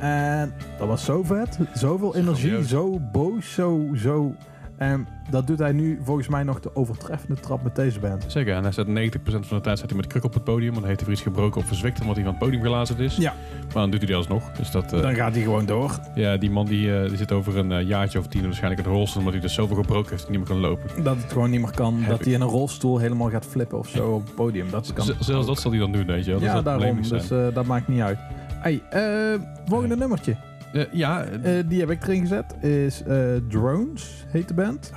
En 0.00 0.52
dat 0.78 0.88
was 0.88 1.04
zo 1.04 1.22
vet. 1.22 1.58
Zoveel 1.74 2.16
energie, 2.16 2.66
zo 2.66 2.98
boos, 3.12 3.52
zo... 3.52 3.86
zo 3.96 4.34
en 4.76 5.06
dat 5.30 5.46
doet 5.46 5.58
hij 5.58 5.72
nu 5.72 6.00
volgens 6.04 6.28
mij 6.28 6.42
nog 6.42 6.60
de 6.60 6.76
overtreffende 6.76 7.40
trap 7.40 7.62
met 7.62 7.76
deze 7.76 7.98
band. 8.00 8.24
Zeker, 8.26 8.54
en 8.54 8.62
hij 8.62 8.72
staat 8.72 8.86
90% 8.86 8.90
van 9.22 9.56
de 9.56 9.60
tijd 9.60 9.76
staat 9.78 9.90
hij 9.90 9.96
met 9.98 10.06
kruk 10.06 10.24
op 10.24 10.34
het 10.34 10.44
podium. 10.44 10.68
Want 10.70 10.80
hij 10.80 10.88
heeft 10.88 11.00
er 11.06 11.10
iets 11.12 11.20
gebroken 11.22 11.60
of 11.60 11.66
verzwikt 11.66 12.00
omdat 12.00 12.14
hij 12.16 12.24
van 12.24 12.34
het 12.34 12.42
podium 12.42 12.62
gelazerd 12.62 12.98
is. 12.98 13.16
Ja. 13.16 13.34
Maar 13.62 13.72
dan 13.72 13.90
doet 13.90 14.00
hij 14.00 14.08
dat 14.08 14.16
alsnog. 14.18 14.50
Dus 14.52 14.70
dat, 14.70 14.92
eh, 14.92 15.02
Dan 15.02 15.14
gaat 15.14 15.34
hij 15.34 15.42
gewoon 15.42 15.66
door. 15.66 15.98
ja, 16.14 16.36
die 16.36 16.50
man 16.50 16.66
die, 16.66 16.96
eh, 17.00 17.08
die 17.08 17.16
zit 17.16 17.32
over 17.32 17.56
een 17.56 17.72
eh, 17.72 17.86
jaartje 17.88 18.18
of 18.18 18.26
tien 18.26 18.42
waarschijnlijk 18.42 18.82
in 18.82 18.88
de 18.92 18.96
rolstoel. 18.96 19.18
Omdat 19.18 19.32
hij 19.32 19.42
dus 19.42 19.54
zoveel 19.54 19.76
gebroken 19.76 20.10
heeft 20.10 20.22
dat 20.22 20.28
hij 20.30 20.38
niet 20.38 20.48
meer 20.48 20.56
kan 20.58 20.70
lopen. 20.70 21.04
Dat 21.04 21.16
het 21.16 21.32
gewoon 21.32 21.50
niet 21.50 21.60
meer 21.60 21.74
kan. 21.74 21.94
Heb 21.98 22.08
dat 22.10 22.18
ik. 22.18 22.24
hij 22.24 22.34
in 22.34 22.40
een 22.40 22.48
rolstoel 22.48 22.98
helemaal 22.98 23.30
gaat 23.30 23.46
flippen 23.46 23.78
of 23.78 23.88
zo 23.88 24.10
op 24.10 24.24
het 24.24 24.34
podium. 24.34 24.70
Dat 24.70 24.92
kan 24.92 25.04
Z- 25.04 25.18
zelfs 25.18 25.46
dat 25.46 25.60
zal 25.60 25.70
hij 25.70 25.80
dan 25.80 25.92
doen, 25.92 26.06
weet 26.06 26.24
je 26.24 26.30
wel. 26.30 26.40
Ja, 26.40 26.54
dat 26.54 26.64
daarom. 26.64 26.82
probleem 26.84 27.02
is 27.04 27.08
Dus 27.28 27.30
eh, 27.30 27.54
dat 27.54 27.66
maakt 27.66 27.88
niet 27.88 28.00
uit. 28.00 28.18
Hey, 28.60 28.82
eh, 28.90 29.40
volgende 29.66 29.96
nummertje. 29.96 30.36
Eh, 30.72 30.82
ja, 30.92 31.24
eh, 31.24 31.52
die 31.66 31.80
heb 31.80 31.90
ik 31.90 32.02
erin 32.02 32.20
gezet. 32.20 32.54
Is 32.60 33.02
Drones, 33.48 34.24
heet 34.28 34.48
de 34.48 34.54
band. 34.54 34.92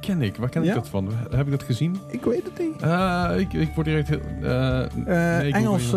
ken 0.00 0.22
ik. 0.22 0.36
Waar 0.36 0.48
ken 0.48 0.62
ja? 0.62 0.68
ik 0.68 0.74
dat 0.74 0.88
van? 0.88 1.12
Heb 1.30 1.44
ik 1.44 1.50
dat 1.50 1.62
gezien? 1.62 1.96
Ik 2.08 2.24
weet 2.24 2.42
het 2.44 2.58
niet. 2.58 2.82
Ik, 3.40 3.60
ik 3.60 3.74
word 3.74 3.86
direct 3.86 4.08
heel... 4.08 4.20
nee, 5.04 5.52
Engels, 5.52 5.90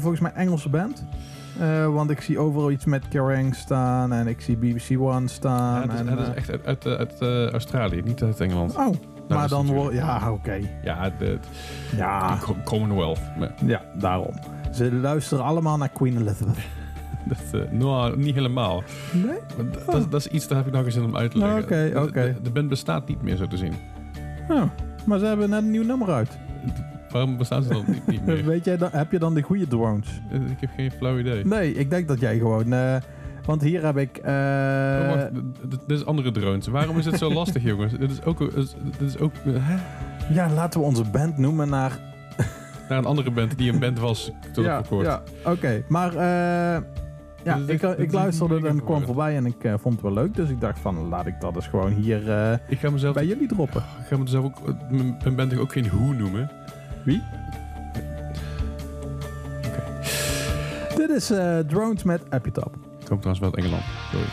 volgens 0.00 0.20
mij 0.20 0.32
Engelse 0.34 0.68
band. 0.68 1.04
Want 1.92 2.10
ik 2.10 2.20
zie 2.20 2.38
overal 2.38 2.70
iets 2.70 2.84
met 2.84 3.08
Kerrang 3.08 3.54
staan 3.54 4.12
en 4.12 4.26
ik 4.26 4.40
zie 4.40 4.56
BBC 4.56 5.00
One 5.00 5.20
Ja, 5.20 5.26
staan. 5.26 5.90
het, 5.90 5.92
is, 5.92 6.06
en, 6.06 6.18
is 6.18 6.34
echt 6.34 6.50
uit, 6.50 6.86
uit, 6.86 7.22
uit, 7.22 7.52
Australië, 7.52 8.02
niet 8.04 8.22
uit 8.22 8.40
Engeland. 8.40 8.76
oh, 8.76 8.94
maar 9.28 9.44
is 9.44 9.50
dan 9.50 9.66
wordt... 9.66 9.94
Ja, 9.94 10.32
oké. 10.32 10.60
Ja, 10.84 11.12
de, 11.18 11.38
Ja, 11.96 12.38
Commonwealth. 12.64 13.20
Maar 13.38 13.54
ja, 13.66 13.82
daarom. 13.98 14.34
Ze 14.72 14.92
luisteren 14.92 15.44
allemaal 15.44 15.76
naar 15.76 15.88
Queen 15.88 16.16
Elizabeth. 16.16 16.56
dat, 17.28 17.60
eh, 17.62 17.70
nou, 17.70 18.18
niet 18.18 18.34
helemaal. 18.34 18.82
Nee? 19.12 19.38
Dat, 19.86 20.10
dat 20.10 20.20
is 20.20 20.26
iets, 20.26 20.48
daar 20.48 20.58
heb 20.58 20.66
ik 20.66 20.72
nog 20.72 20.84
eens 20.84 20.96
in 20.96 21.04
om 21.04 21.16
uit 21.16 21.30
te 21.30 21.38
leggen. 21.38 21.62
Oké, 21.62 21.90
De- 21.92 22.00
oké. 22.00 22.34
De, 22.34 22.42
de 22.42 22.50
band 22.50 22.68
bestaat 22.68 23.08
niet 23.08 23.22
meer, 23.22 23.36
zo 23.36 23.46
te 23.46 23.56
zien. 23.56 23.72
Oh, 24.48 24.62
maar 25.06 25.18
ze 25.18 25.24
hebben 25.24 25.50
net 25.50 25.62
een 25.62 25.70
nieuw 25.70 25.84
nummer 25.84 26.08
uit. 26.10 26.38
Waarom 27.10 27.36
bestaan 27.36 27.62
ze 27.62 27.68
dan 27.68 27.84
niet, 27.86 28.06
niet 28.06 28.26
meer? 28.26 28.44
Weet 28.54 28.64
jij 28.64 28.76
dan, 28.76 28.88
heb 28.92 29.12
je 29.12 29.18
dan 29.18 29.34
de 29.34 29.42
goede 29.42 29.66
drones? 29.68 30.20
Eh, 30.30 30.40
Ik 30.50 30.60
heb 30.60 30.70
geen 30.76 30.90
flauw 30.90 31.18
idee. 31.18 31.46
Nee, 31.46 31.74
ik 31.74 31.90
denk 31.90 32.08
dat 32.08 32.20
jij 32.20 32.38
gewoon... 32.38 32.72
eh, 32.72 32.96
want 33.46 33.62
hier 33.62 33.84
heb 33.84 33.96
ik... 33.98 34.18
Oh, 34.24 35.08
wacht, 35.08 35.28
d- 35.34 35.88
dit 35.88 35.98
is 35.98 36.06
andere 36.06 36.30
drones. 36.30 36.66
Waarom 36.66 36.98
is 36.98 37.04
het 37.06 37.18
zo 37.18 37.32
lastig, 37.40 37.62
jongens? 37.62 37.92
Dit 37.98 38.10
is 38.10 38.24
ook... 38.24 38.40
is- 38.40 38.74
Dit 38.98 39.08
is 39.08 39.18
ook 39.18 39.32
hè? 39.48 39.76
ja, 40.34 40.50
laten 40.50 40.80
we 40.80 40.86
onze 40.86 41.04
band 41.04 41.38
noemen 41.38 41.68
naar... 41.68 41.98
Naar 42.92 43.00
een 43.00 43.08
andere 43.08 43.30
band 43.30 43.58
die 43.58 43.72
een 43.72 43.78
band 43.78 43.98
was 43.98 44.30
tot 44.52 44.64
ja, 44.64 44.78
op 44.78 44.86
kort. 44.86 45.06
ja 45.06 45.22
oké. 45.44 45.84
Maar 45.88 46.10
eh, 46.10 46.82
ja, 47.42 47.56
is 47.56 47.66
ik, 47.66 47.82
ik 47.82 48.06
is 48.06 48.12
luisterde 48.12 48.68
en 48.68 48.84
kwam 48.84 49.04
voorbij 49.04 49.36
en 49.36 49.46
ik 49.46 49.64
eh, 49.64 49.74
vond 49.78 49.94
het 49.94 50.02
wel 50.02 50.12
leuk. 50.12 50.34
Dus 50.34 50.48
ik 50.50 50.60
dacht 50.60 50.78
van, 50.78 51.08
laat 51.08 51.26
ik 51.26 51.40
dat 51.40 51.54
eens 51.54 51.66
gewoon 51.66 51.92
hier 51.92 52.30
eh, 52.30 52.58
Ik 52.68 52.78
ga 52.78 52.90
mezelf, 52.90 53.14
bij 53.14 53.26
jullie 53.26 53.48
droppen. 53.48 53.82
ik 54.00 54.06
ga 54.06 54.16
mezelf 54.16 54.44
ook... 54.44 54.60
Mijn 54.90 55.16
mijn 55.22 55.36
band 55.36 55.58
ook 55.58 55.72
geen 55.72 55.88
Who 55.88 56.12
noemen. 56.12 56.50
Wie? 57.04 57.22
Dit 60.96 61.10
is 61.10 61.30
eh, 61.30 61.58
Drones 61.58 62.02
met 62.02 62.22
Epitap. 62.30 62.74
Ik 63.00 63.06
kom 63.06 63.20
trouwens 63.20 63.38
wel 63.38 63.54
uit 63.54 63.56
Engeland. 63.56 63.84
Sorry. 64.10 64.28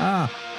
Ah. 0.00 0.49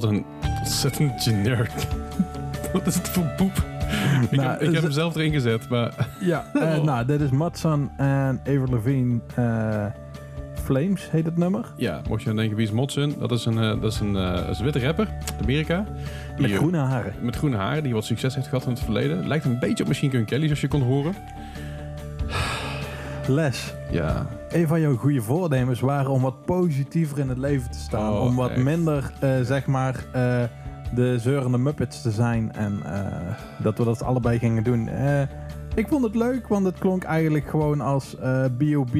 Wat 0.00 0.02
een 0.10 0.24
ontzettend 0.58 1.22
generic. 1.22 1.70
Wat 2.72 2.86
is 2.86 2.94
het 2.94 3.08
voor 3.08 3.24
poep? 3.36 3.52
Ik, 4.30 4.36
Nou, 4.36 4.50
heb, 4.50 4.60
ik 4.60 4.68
is 4.68 4.74
heb 4.74 4.82
hem 4.82 4.92
zelf 4.92 5.14
erin 5.16 5.32
gezet, 5.32 5.68
maar... 5.68 6.08
Ja, 6.20 6.44
eh, 6.54 6.82
nou, 6.82 7.06
dit 7.06 7.20
is 7.20 7.30
Matson 7.30 7.90
en 7.96 8.40
Avril 8.40 8.66
Lavigne. 8.70 9.20
eh, 9.34 9.86
Flames 10.62 11.10
heet 11.10 11.24
het 11.24 11.36
nummer. 11.36 11.64
Ja, 11.76 12.00
mocht 12.08 12.20
je 12.20 12.26
dan 12.26 12.36
denken, 12.36 12.56
wie 12.56 12.66
is 12.66 12.72
Motsun? 12.72 13.14
Dat 13.18 13.32
is 13.32 13.44
een, 13.44 13.58
eh, 13.58 13.80
dat 13.80 13.92
is 13.92 14.00
een, 14.00 14.16
is 14.50 14.58
een 14.58 14.64
witte 14.64 14.80
rapper 14.80 15.06
uit 15.20 15.42
Amerika. 15.42 15.84
Die, 16.32 16.40
Met 16.40 16.50
eh, 16.50 16.56
groene 16.56 16.78
haren. 16.78 17.12
Met 17.20 17.36
groene 17.36 17.56
haren, 17.56 17.82
die 17.82 17.92
wat 17.94 18.04
succes 18.04 18.34
heeft 18.34 18.46
gehad 18.48 18.64
in 18.64 18.70
het 18.70 18.80
verleden. 18.80 19.28
Lijkt 19.28 19.44
een 19.44 19.58
beetje 19.58 19.82
op 19.82 19.88
Machine 19.88 20.12
Gun 20.12 20.24
Kelly, 20.24 20.44
zoals 20.44 20.60
je 20.60 20.68
kon 20.68 20.82
horen. 20.82 21.14
Les. 23.28 23.74
Ja, 23.90 24.26
Een 24.54 24.66
van 24.66 24.80
jouw 24.80 24.96
goede 24.96 25.22
voornemens 25.22 25.80
waren 25.80 26.10
om 26.10 26.22
wat 26.22 26.44
positiever 26.44 27.18
in 27.18 27.28
het 27.28 27.38
leven 27.38 27.70
te 27.70 27.78
staan. 27.78 28.12
Oh, 28.12 28.20
om 28.20 28.36
wat 28.36 28.50
echt. 28.50 28.62
minder, 28.62 29.12
eh, 29.20 29.40
zeg 29.42 29.66
maar, 29.66 30.04
eh, 30.12 30.42
de 30.94 31.18
zeurende 31.18 31.58
Muppets 31.58 32.02
te 32.02 32.10
zijn. 32.10 32.52
En 32.52 32.82
eh, 32.84 33.34
dat 33.62 33.78
we 33.78 33.84
dat 33.84 34.02
allebei 34.02 34.38
gingen 34.38 34.64
doen. 34.64 34.88
Ik 35.74 35.88
vond 35.88 36.04
het 36.04 36.14
leuk, 36.14 36.48
want 36.48 36.64
het 36.64 36.78
klonk 36.78 37.04
eigenlijk 37.04 37.48
gewoon 37.48 37.80
als 37.80 38.16
B.O.B. 38.58 38.96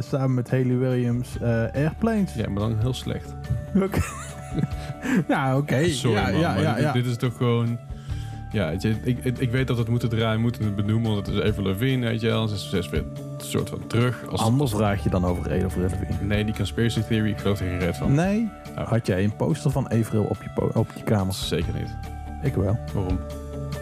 samen 0.00 0.34
met 0.34 0.50
Haley 0.50 0.76
Williams 0.76 1.40
Airplanes. 1.74 2.34
ja, 2.34 2.48
maar 2.48 2.62
dan 2.62 2.76
heel 2.78 2.94
slecht. 2.94 3.34
Oké. 3.84 4.00
ja, 5.28 5.56
oké. 5.56 5.88
Sorry 5.88 6.16
ja, 6.16 6.30
man, 6.30 6.40
ja, 6.40 6.58
ja, 6.58 6.74
dit, 6.74 6.82
ja. 6.82 6.92
dit 6.92 7.06
is 7.06 7.16
toch 7.16 7.36
gewoon... 7.36 7.78
Ja, 8.52 8.68
weet 8.68 8.82
je, 8.82 8.96
ik, 9.02 9.24
ik, 9.24 9.38
ik 9.38 9.50
weet 9.50 9.66
dat 9.66 9.76
we 9.76 9.82
het 9.82 9.90
moeten 9.90 10.08
draaien, 10.08 10.40
moeten 10.40 10.64
het 10.64 10.76
benoemen, 10.76 11.12
want 11.12 11.26
het 11.26 11.36
is 11.36 11.42
even 11.42 11.62
Levine, 11.62 12.06
weet 12.06 12.20
je 12.20 12.26
wel. 12.26 12.48
Ze 12.48 12.54
is, 12.54 12.70
ze 12.70 12.78
is 12.78 12.88
weer 12.88 13.00
een 13.00 13.27
soort 13.44 13.68
van 13.68 13.86
terug. 13.86 14.24
Als, 14.30 14.40
Anders 14.40 14.70
vraag 14.70 15.02
je 15.02 15.10
dan 15.10 15.24
over 15.24 15.42
Avril 15.64 15.82
Lavigne. 15.82 16.26
Nee, 16.26 16.44
die 16.44 16.54
conspiracy 16.54 17.00
theory, 17.02 17.30
ik 17.30 17.38
geloof 17.38 17.60
er 17.60 17.66
geen 17.66 17.78
red 17.78 17.96
van. 17.96 18.14
Nee. 18.14 18.50
Oh. 18.78 18.88
Had 18.88 19.06
jij 19.06 19.24
een 19.24 19.36
poster 19.36 19.70
van 19.70 19.90
Avril 19.92 20.22
op 20.24 20.36
je, 20.42 20.48
po- 20.54 20.70
op 20.80 20.88
je 20.96 21.02
kamer? 21.02 21.34
Zeker 21.34 21.74
niet. 21.74 21.96
Ik 22.42 22.54
wel. 22.54 22.78
Waarom? 22.94 23.18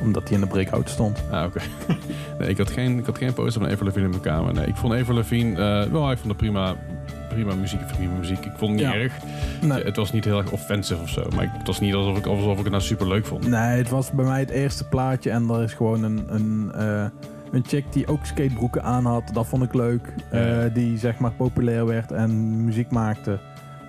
Omdat 0.00 0.22
hij 0.22 0.32
in 0.32 0.40
de 0.40 0.46
breakout 0.46 0.90
stond. 0.90 1.22
Ah, 1.30 1.44
oké. 1.44 1.60
nee, 2.38 2.48
ik 2.48 2.58
had, 2.58 2.70
geen, 2.70 2.98
ik 2.98 3.06
had 3.06 3.18
geen 3.18 3.32
poster 3.32 3.62
van 3.62 3.70
Avril 3.70 3.84
Lavigne 3.86 4.04
in 4.04 4.10
mijn 4.10 4.22
kamer. 4.22 4.54
Nee, 4.54 4.66
ik 4.66 4.76
vond 4.76 4.92
Avril 4.94 5.14
Lavigne... 5.16 5.50
eh 5.84 5.92
wel, 5.92 6.10
ik 6.10 6.16
vond 6.18 6.28
het 6.28 6.36
prima, 6.36 6.74
prima 7.28 7.54
muziek, 7.54 7.86
prima 7.86 8.12
muziek. 8.18 8.44
Ik 8.44 8.52
vond 8.56 8.60
het 8.60 8.80
niet 8.80 8.80
Ja. 8.80 8.94
erg. 8.94 9.12
Nee. 9.62 9.82
Het 9.84 9.96
was 9.96 10.12
niet 10.12 10.24
heel 10.24 10.38
erg 10.38 10.50
offensive 10.50 11.02
of 11.02 11.08
zo. 11.08 11.26
Maar 11.34 11.44
ik- 11.44 11.50
het 11.58 11.66
was 11.66 11.80
niet 11.80 11.94
alsof 11.94 12.18
ik, 12.18 12.26
alsof 12.26 12.52
ik 12.58 12.62
het 12.62 12.70
nou 12.72 12.82
super 12.82 13.08
leuk 13.08 13.26
vond. 13.26 13.48
Nee, 13.48 13.76
het 13.78 13.88
was 13.88 14.10
bij 14.10 14.24
mij 14.24 14.40
het 14.40 14.50
eerste 14.50 14.88
plaatje 14.88 15.30
en 15.30 15.48
er 15.50 15.62
is 15.62 15.72
gewoon 15.72 16.02
een, 16.02 16.24
een, 16.28 16.72
eh, 16.74 17.04
een 17.52 17.64
chick 17.66 17.92
die 17.92 18.06
ook 18.06 18.26
skatebroeken 18.26 18.82
aan 18.82 19.04
had. 19.04 19.30
Dat 19.32 19.46
vond 19.46 19.62
ik 19.62 19.74
leuk. 19.74 20.14
Eh, 20.30 20.58
die 20.72 20.98
zeg 20.98 21.18
maar 21.18 21.30
populair 21.30 21.86
werd 21.86 22.12
en 22.12 22.64
muziek 22.64 22.90
maakte. 22.90 23.38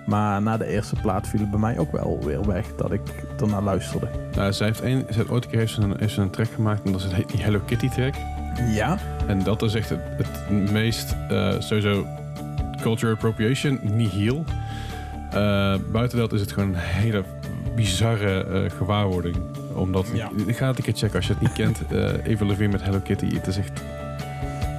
Maar 0.06 0.42
na 0.42 0.56
de 0.56 0.66
eerste 0.66 0.96
plaat 1.02 1.28
viel 1.28 1.40
het 1.40 1.50
bij 1.50 1.58
mij 1.58 1.78
ook 1.78 1.92
wel 1.92 2.18
weer 2.24 2.46
weg 2.46 2.74
dat 2.76 2.92
ik 2.92 3.00
ernaar 3.40 3.62
luisterde. 3.62 4.08
Nou, 4.34 4.52
zij 4.52 4.66
heeft, 4.66 4.82
een, 4.82 5.04
zij 5.06 5.16
heeft 5.16 5.30
ooit 5.30 5.44
een 5.44 5.50
keer 5.50 5.58
heeft 5.58 5.72
ze 5.72 5.80
een, 5.80 5.94
heeft 5.98 6.14
ze 6.14 6.20
een 6.20 6.30
track 6.30 6.48
gemaakt. 6.54 6.84
En 6.84 6.92
dat 6.92 7.00
is 7.00 7.08
die 7.26 7.42
Hello 7.42 7.60
Kitty 7.66 7.88
track. 7.88 8.14
Ja? 8.66 8.98
En 9.26 9.42
dat 9.42 9.62
is 9.62 9.74
echt 9.74 9.88
het, 9.88 10.00
het 10.16 10.70
meest, 10.72 11.16
eh, 11.28 11.54
sowieso, 11.58 12.06
culture 12.80 13.12
appropriation, 13.12 13.80
nihil. 13.82 14.44
Eh 15.30 15.74
buiten 15.92 16.18
dat 16.18 16.32
is 16.32 16.40
het 16.40 16.52
gewoon 16.52 16.68
een 16.68 16.74
hele 16.74 17.24
bizarre 17.74 18.70
gewaarwording. 18.76 19.36
Omdat, 19.78 20.06
Ja. 20.14 20.30
ik 20.46 20.56
ga 20.56 20.66
het 20.66 20.78
een 20.78 20.84
keer 20.84 20.94
checken 20.96 21.16
als 21.16 21.26
je 21.26 21.32
het 21.32 21.42
niet 21.42 21.52
kent. 21.52 21.80
eh 21.92 22.12
Even 22.24 22.46
Levine 22.46 22.68
met 22.72 22.82
Hello 22.82 22.98
Kitty. 23.00 23.34
Het 23.34 23.46
is 23.46 23.56
echt, 23.58 23.82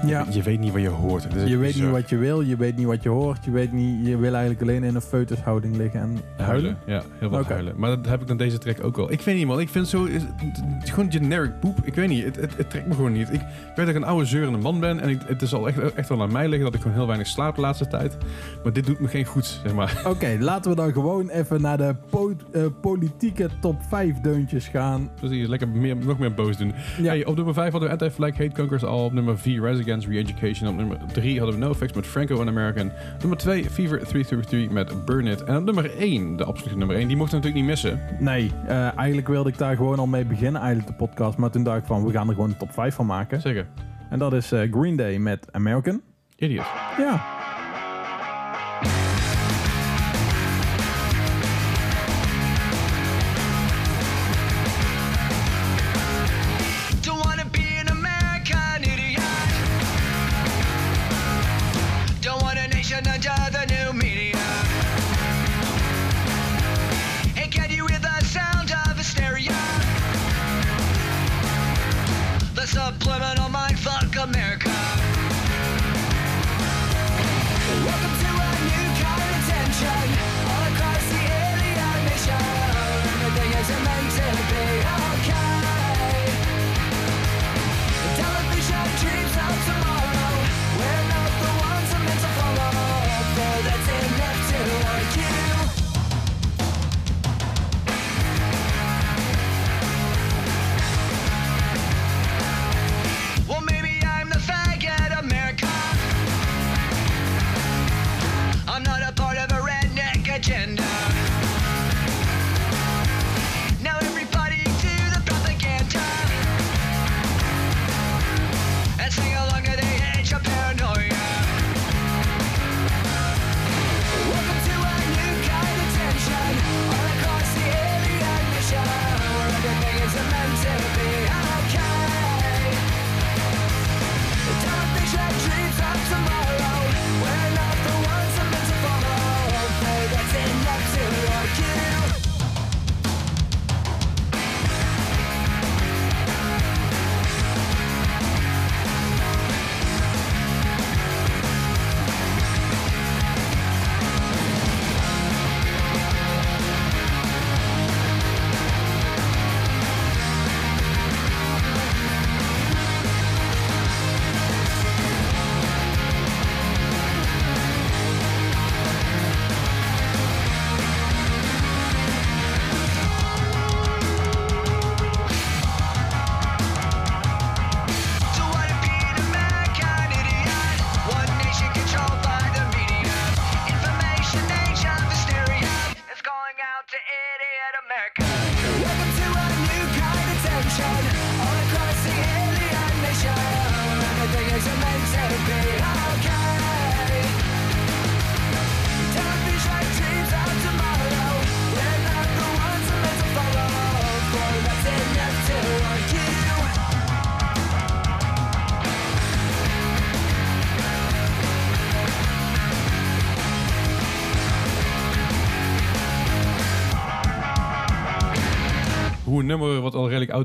Ja. 0.06 0.26
je 0.30 0.42
weet 0.42 0.60
niet 0.60 0.72
wat 0.72 0.82
je 0.82 0.88
hoort. 0.90 1.24
Je 1.46 1.58
weet 1.58 1.60
bizar. 1.74 1.84
niet 1.86 1.92
wat 2.02 2.10
je 2.10 2.18
wil, 2.18 2.42
je 2.42 2.56
weet 2.56 2.76
niet 2.78 2.86
wat 2.86 3.04
je 3.04 3.10
hoort. 3.10 3.46
Je, 3.46 3.52
weet 3.52 3.72
niet, 3.72 4.08
je 4.08 4.18
wil 4.18 4.32
eigenlijk 4.32 4.62
alleen 4.62 4.84
in 4.84 4.96
een 4.96 5.02
foetushouding 5.02 5.76
liggen 5.76 6.00
en 6.02 6.08
huilen. 6.08 6.46
Huilen, 6.46 6.78
ja, 6.86 7.02
heel 7.20 7.30
veel 7.30 7.44
huilen. 7.44 7.74
Maar 7.78 7.90
dat 7.90 8.06
heb 8.06 8.22
ik 8.22 8.28
dan 8.28 8.38
deze 8.38 8.58
track 8.58 8.84
ook 8.84 8.96
wel. 8.96 9.12
Ik 9.12 9.22
weet 9.22 9.36
niet, 9.36 9.46
man. 9.46 9.60
Ik 9.60 9.70
vind 9.70 9.92
het 9.92 10.00
zo... 10.00 10.06
is- 10.06 10.22
het 10.22 10.84
is 10.84 10.90
gewoon 10.90 11.12
generic 11.12 11.60
poep. 11.60 11.78
Ik 11.84 11.94
weet 11.96 12.08
niet. 12.10 12.24
Het, 12.24 12.36
het, 12.36 12.58
het 12.58 12.70
trekt 12.70 12.88
me 12.88 12.94
gewoon 12.94 13.12
niet. 13.12 13.28
Ik, 13.28 13.34
ik 13.42 13.48
weet 13.76 13.76
dat 13.76 13.88
ik 13.88 13.96
een 13.96 14.04
oude 14.04 14.26
zeurende 14.26 14.58
man 14.60 14.80
ben. 14.80 15.00
En 15.00 15.10
ik, 15.10 15.20
het 15.26 15.42
is 15.42 15.54
al 15.54 15.68
echt, 15.68 15.94
echt 15.94 16.10
wel 16.10 16.22
aan 16.22 16.32
mij 16.32 16.48
liggen 16.48 16.66
dat 16.66 16.74
ik 16.76 16.82
gewoon 16.82 16.98
heel 16.98 17.08
weinig 17.08 17.28
slaap 17.28 17.56
de 17.56 17.62
laatste 17.62 17.88
tijd. 17.88 18.18
Maar 18.64 18.74
dit 18.74 18.86
doet 18.86 19.00
me 19.00 19.08
geen 19.08 19.26
goed, 19.26 19.60
zeg 19.64 19.74
maar. 19.74 20.02
Oké, 20.06 20.38
laten 20.40 20.70
we 20.72 20.78
dan 20.78 20.92
gewoon 20.94 21.30
even 21.30 21.62
naar 21.62 21.78
de 21.78 21.96
po- 22.10 22.34
eh, 22.52 22.66
politieke 22.82 23.50
top 23.62 23.82
5 23.90 24.20
deuntjes 24.22 24.68
gaan. 24.68 25.10
Precies, 25.16 25.48
lekker 25.48 25.68
meer, 25.68 25.96
nog 25.98 26.20
meer 26.20 26.34
boos 26.34 26.58
doen. 26.58 26.74
Ja. 26.98 27.04
Hey, 27.04 27.26
op 27.26 27.36
nummer 27.36 27.54
5 27.54 27.72
hadden 27.72 27.90
we 27.90 27.98
Anti-Flag 28.00 28.38
Hate 28.38 28.52
Conquers 28.54 28.84
al. 28.84 29.06
Op 29.06 29.14
nummer 29.14 29.38
4 29.38 29.64
Rise 29.66 29.84
Against 29.90 30.08
Re-Education. 30.08 30.70
Op 30.70 30.76
nummer 30.76 30.98
3 31.14 31.38
hadden 31.38 31.60
we 31.60 31.66
No 31.66 31.72
Effects 31.72 31.94
met 31.94 32.08
Franco 32.08 32.40
and 32.40 32.48
American. 32.48 32.92
Nummer 33.20 33.38
2 33.38 33.70
Fever 33.70 33.98
333 33.98 34.70
met 34.70 35.06
Burn 35.06 35.28
It. 35.28 35.44
En 35.44 35.58
op 35.58 35.64
nummer 35.64 35.98
1, 35.98 36.36
de 36.36 36.44
absolute 36.44 36.78
nummer 36.78 36.96
1, 36.96 37.08
die 37.08 37.18
mochten 37.18 37.40
we 37.40 37.46
natuurlijk 37.46 37.82
niet 37.82 37.84
missen. 37.84 38.16
Nee, 38.20 38.52
eh, 38.68 38.98
eigenlijk 38.98 39.28
wilde 39.28 39.50
ik 39.50 39.58
daar 39.58 39.76
gewoon 39.76 40.00
al 40.00 40.08
mee 40.08 40.26
beginnen, 40.26 40.62
eigenlijk 40.62 40.90
de 40.90 41.06
podcast. 41.06 41.38
Maar 41.38 41.50
toen 41.50 41.64
dacht 41.64 41.78
ik 41.78 41.86
van, 41.86 42.06
we 42.06 42.12
gaan 42.12 42.28
er 42.28 42.34
gewoon 42.34 42.50
een 42.50 42.58
top 42.58 42.72
5 42.72 42.96
van 42.96 43.06
maken. 43.06 43.42
Zeker. 43.42 43.68
En 44.10 44.20
dat 44.20 44.34
is 44.34 44.52
eh, 44.52 44.72
Green 44.72 44.96
Day 44.96 45.18
met 45.18 45.48
American. 45.52 46.02
Idiot. 46.36 46.66
Ja. 46.98 47.22
station 62.90 63.08
under 63.08 63.52
the 63.52 63.66
new 63.68 63.94
media. 63.94 64.38
Hey, 67.36 67.48
can 67.48 67.70
you 67.70 67.86
hear 67.86 68.00
the 68.00 68.24
sound 68.26 68.72
of 68.72 68.98
hysteria? 68.98 69.52
The 72.56 72.66
subliminal 72.66 73.50
mindfuck 73.50 74.24
America. 74.24 74.59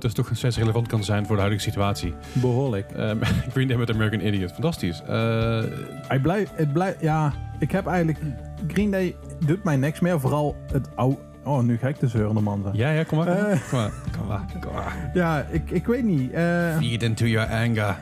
Is 0.05 0.13
toch 0.13 0.31
steeds 0.33 0.59
relevant 0.59 0.87
kan 0.89 1.05
zijn 1.05 1.27
voor 1.27 1.35
de 1.37 1.41
huidige 1.43 1.65
situatie. 1.71 2.15
Behoorlijk. 2.33 2.91
Ehm 2.93 3.17
Green 3.53 3.69
Day 3.69 3.77
met 3.77 3.91
American 3.91 4.21
Idiot. 4.27 4.53
Fantastisch. 4.53 5.03
Eh, 5.09 5.63
Hij 6.09 6.19
blijft, 6.21 6.53
het 6.55 6.73
blijft, 6.73 7.01
ja, 7.01 7.33
ik 7.59 7.71
heb 7.73 7.87
eigenlijk, 7.87 8.19
Green 8.69 8.91
Day 8.91 9.17
doet 9.47 9.65
mij 9.65 9.77
niks 9.77 10.01
meer, 10.01 10.21
vooral 10.21 10.57
het 10.73 10.89
oude, 10.95 11.17
oh, 11.45 11.63
nu 11.63 11.77
ga 11.79 11.89
ik 11.89 11.99
de 12.01 12.09
zeurende 12.09 12.41
man 12.41 12.63
zijn. 12.63 12.77
ja, 12.77 12.91
ja, 12.91 13.03
kom 13.05 13.19
maar. 13.19 13.27
Kom 13.27 13.37
maar. 13.43 13.51
Eh. 13.51 13.61
kom 13.71 13.79
maar. 13.79 13.91
Kom 14.19 14.27
maar. 14.27 14.45
Kom 14.61 14.73
maar. 14.73 15.11
Ja, 15.15 15.47
ik, 15.51 15.71
ik 15.71 15.87
weet 15.87 16.05
niet. 16.05 16.33
eh, 16.33 16.77
Feed 16.77 17.03
into 17.03 17.27
your 17.27 17.49
anger. 17.51 17.97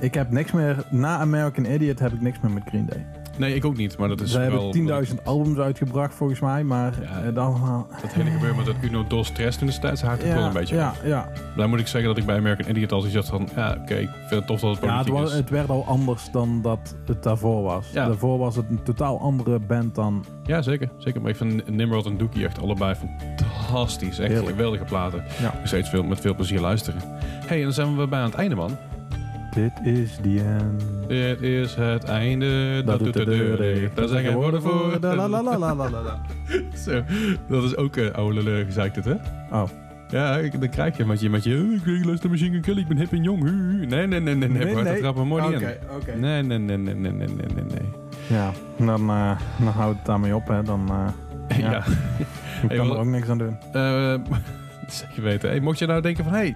ik 0.00 0.14
heb 0.14 0.30
niks 0.30 0.52
meer, 0.52 0.84
na 0.90 1.18
American 1.18 1.64
Idiot 1.64 1.98
heb 1.98 2.12
ik 2.12 2.20
niks 2.20 2.38
meer 2.42 2.50
met 2.52 2.62
Green 2.66 2.86
Day. 2.86 3.06
Nee, 3.38 3.54
ik 3.54 3.64
ook 3.64 3.76
niet, 3.76 3.98
maar 3.98 4.08
dat 4.08 4.20
is 4.20 4.30
Ze 4.30 4.38
wel... 4.38 4.72
hebben 4.74 5.06
10.000 5.18 5.22
albums 5.24 5.58
uitgebracht 5.58 6.14
volgens 6.14 6.40
mij, 6.40 6.64
maar 6.64 6.94
Ja. 7.02 7.22
eh, 7.22 7.34
dan... 7.34 7.86
Dat 8.02 8.12
hele 8.12 8.30
gebeuren 8.30 8.56
met 8.56 8.66
dat 8.66 8.74
Uno 8.82 9.04
Dos 9.06 9.26
Stress 9.26 9.58
toen 9.58 9.66
destijds 9.66 10.02
haakt 10.02 10.24
ik 10.24 10.32
wel 10.32 10.42
een 10.44 10.52
beetje 10.52 10.74
ja, 10.76 10.88
af. 10.88 11.04
ja. 11.04 11.28
Daar 11.56 11.68
moet 11.68 11.78
ik 11.80 11.86
zeggen 11.86 12.08
dat 12.10 12.18
ik 12.18 12.26
bij 12.26 12.36
American 12.36 12.70
Idiot 12.70 12.92
al 12.92 13.00
zoiets 13.00 13.16
had 13.16 13.26
van... 13.28 13.48
Ja, 13.56 13.76
oké, 13.82 13.94
ik 13.94 14.08
vind 14.18 14.30
het 14.30 14.46
tof 14.46 14.60
dat 14.60 14.70
het 14.74 14.84
ja 14.84 14.98
het, 14.98 15.06
politiek 15.06 15.30
is. 15.30 15.36
het 15.38 15.50
werd 15.50 15.68
al 15.68 15.84
anders 15.86 16.30
dan 16.30 16.62
dat 16.62 16.96
het 17.06 17.22
daarvoor 17.22 17.62
was. 17.62 17.86
Ja. 17.92 18.06
Daarvoor 18.06 18.38
was 18.38 18.56
het 18.56 18.66
een 18.70 18.82
totaal 18.82 19.20
andere 19.20 19.58
band 19.58 19.94
dan... 19.94 20.24
Ja, 20.44 20.62
zeker. 20.62 20.90
zeker. 20.98 21.20
Maar 21.20 21.30
ik 21.30 21.36
vind 21.36 21.68
Nimrod 21.70 22.06
en 22.06 22.18
Dookie 22.18 22.44
echt 22.44 22.60
allebei 22.62 22.94
fantastisch. 22.94 24.18
Echt 24.18 24.28
Heerlijk. 24.32 24.50
geweldige 24.56 24.84
platen. 24.84 25.24
Ja. 25.40 25.52
Nog 25.58 25.66
steeds 25.66 25.88
veel, 25.88 26.02
met 26.02 26.20
veel 26.20 26.34
plezier 26.34 26.60
luisteren. 26.60 27.00
hey, 27.46 27.56
en 27.58 27.62
dan 27.62 27.72
zijn 27.72 27.96
we 27.96 28.06
bij 28.06 28.18
aan 28.18 28.24
het 28.30 28.34
einde, 28.38 28.54
man. 28.54 28.76
Dit 29.58 29.86
is 29.86 30.16
the 30.22 30.40
end. 30.58 31.08
Dit 31.08 31.42
is 31.42 31.74
het 31.74 32.04
einde. 32.04 32.82
Dat, 32.84 32.98
doet 32.98 33.12
de, 33.12 33.24
deur 33.24 33.56
dicht. 33.56 33.96
Daar 33.96 34.08
zijn 34.08 34.24
geen 34.24 34.34
woorden 34.34 34.62
voor. 34.62 34.72
Oh, 34.72 35.00
Zo, 36.84 37.02
dat 37.48 37.64
is 37.64 37.76
ook 37.76 37.96
een 37.96 38.14
oude 38.14 38.66
zei 38.68 38.88
ik 38.88 38.94
het 38.94 39.04
hè? 39.04 39.14
Oh. 39.50 39.62
Ja, 40.08 40.40
dan 40.58 40.68
krijg 40.68 40.96
je 40.96 41.04
met 41.04 41.20
je, 41.20 41.30
met 41.30 41.44
je 41.44 41.78
eh, 41.86 41.94
ik 41.94 42.04
luister 42.04 42.30
Machine 42.30 42.60
kill, 42.60 42.78
ik 42.78 42.88
ben 42.88 42.96
hip 42.96 43.12
en 43.12 43.22
jong. 43.22 43.42
Nee, 43.42 43.86
nee, 43.86 44.06
nee, 44.06 44.20
nee, 44.20 44.36
nee, 44.36 44.48
nee. 44.48 44.64
Nee, 46.16 46.42
nee, 46.42 46.58
nee, 46.58 46.76
nee, 46.76 46.94
nee, 46.94 47.12
nee, 47.12 47.28
nee, 47.28 47.64
nee. 47.64 47.88
Ja, 48.26 48.50
dan, 48.76 49.10
eh, 49.10 49.40
dan 49.58 49.72
houdt 49.72 49.96
het 49.96 50.06
daarmee 50.06 50.34
op, 50.34 50.48
hè. 50.48 50.62
Dan, 50.62 50.90
ja. 51.60 51.84
Ik 52.68 52.76
kan 52.76 52.90
er 52.90 52.98
ook 52.98 53.06
niks 53.06 53.28
aan 53.28 53.38
doen. 53.38 53.56
Zeker 54.88 55.22
weten. 55.22 55.48
Hey, 55.48 55.60
mocht 55.60 55.78
je 55.78 55.86
nou 55.86 56.02
denken 56.02 56.24
van, 56.24 56.32
hey, 56.32 56.54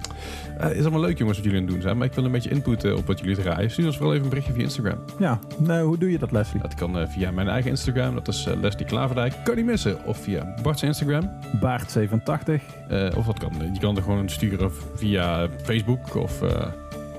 eh, 0.58 0.70
is 0.70 0.80
allemaal 0.80 1.00
leuk 1.00 1.18
jongens 1.18 1.36
wat 1.36 1.46
jullie 1.46 1.60
aan 1.60 1.66
het 1.66 1.74
doen 1.74 1.82
zijn, 1.82 1.96
maar 1.96 2.06
ik 2.06 2.12
wil 2.12 2.24
een 2.24 2.30
beetje 2.32 2.50
input 2.50 2.84
eh, 2.84 2.96
op 2.96 3.06
wat 3.06 3.18
jullie 3.18 3.36
draaien. 3.36 3.70
Stuur 3.70 3.86
ons 3.86 3.96
vooral 3.96 4.12
even 4.12 4.24
een 4.24 4.30
berichtje 4.30 4.54
via 4.54 4.62
Instagram. 4.62 4.98
Ja, 5.18 5.38
nou, 5.58 5.86
hoe 5.86 5.98
doe 5.98 6.10
je 6.10 6.18
dat, 6.18 6.32
Leslie? 6.32 6.62
Dat 6.62 6.74
kan 6.74 6.98
eh, 6.98 7.08
via 7.08 7.30
mijn 7.30 7.48
eigen 7.48 7.70
Instagram, 7.70 8.14
dat 8.14 8.28
is 8.28 8.48
Leslie 8.60 8.86
Klaverdijk. 8.86 9.34
Kan 9.44 9.56
niet 9.56 9.64
missen. 9.64 10.04
Of 10.04 10.18
via 10.18 10.54
Bart's 10.62 10.82
Instagram. 10.82 11.30
Baart87. 11.56 12.60
Eh, 12.88 13.16
of 13.16 13.26
dat 13.26 13.38
kan, 13.38 13.52
je 13.72 13.80
kan 13.80 13.96
er 13.96 14.02
gewoon 14.02 14.28
sturen 14.28 14.72
via 14.94 15.48
Facebook 15.62 16.14
of... 16.14 16.40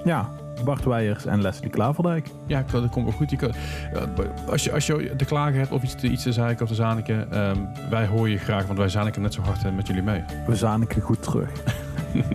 Ja, 0.03 0.30
Bart 0.66 0.84
Weijers 0.86 1.26
en 1.26 1.41
Leslie 1.41 1.70
Klaverdijk. 1.70 2.28
Ja, 2.47 2.64
dat 2.72 2.89
komt 2.89 3.06
wel 3.06 3.14
goed. 3.14 3.30
Je 3.30 3.38
kan, 3.38 3.51
ja, 3.93 4.24
als, 4.49 4.64
je, 4.64 4.72
als 4.72 4.86
je 4.86 5.14
te 5.18 5.26
klagen 5.26 5.58
hebt 5.60 5.72
of 5.72 5.84
iets 5.84 5.95
te, 5.95 6.08
iets 6.08 6.24
te 6.24 6.32
zeiken 6.34 6.64
of 6.64 6.70
te 6.70 6.76
zaniken, 6.76 7.32
ehm, 7.32 7.58
wij 7.89 8.06
horen 8.08 8.30
je 8.32 8.38
graag, 8.38 8.66
want 8.66 8.78
wij 8.78 8.89
zaniken 8.89 9.22
net 9.22 9.34
zo 9.34 9.41
hard 9.41 9.64
eh, 9.66 9.72
met 9.72 9.88
jullie 9.88 10.04
mee. 10.04 10.24
We 10.47 10.56
zaniken 10.56 11.01
goed 11.01 11.24
terug. 11.24 11.49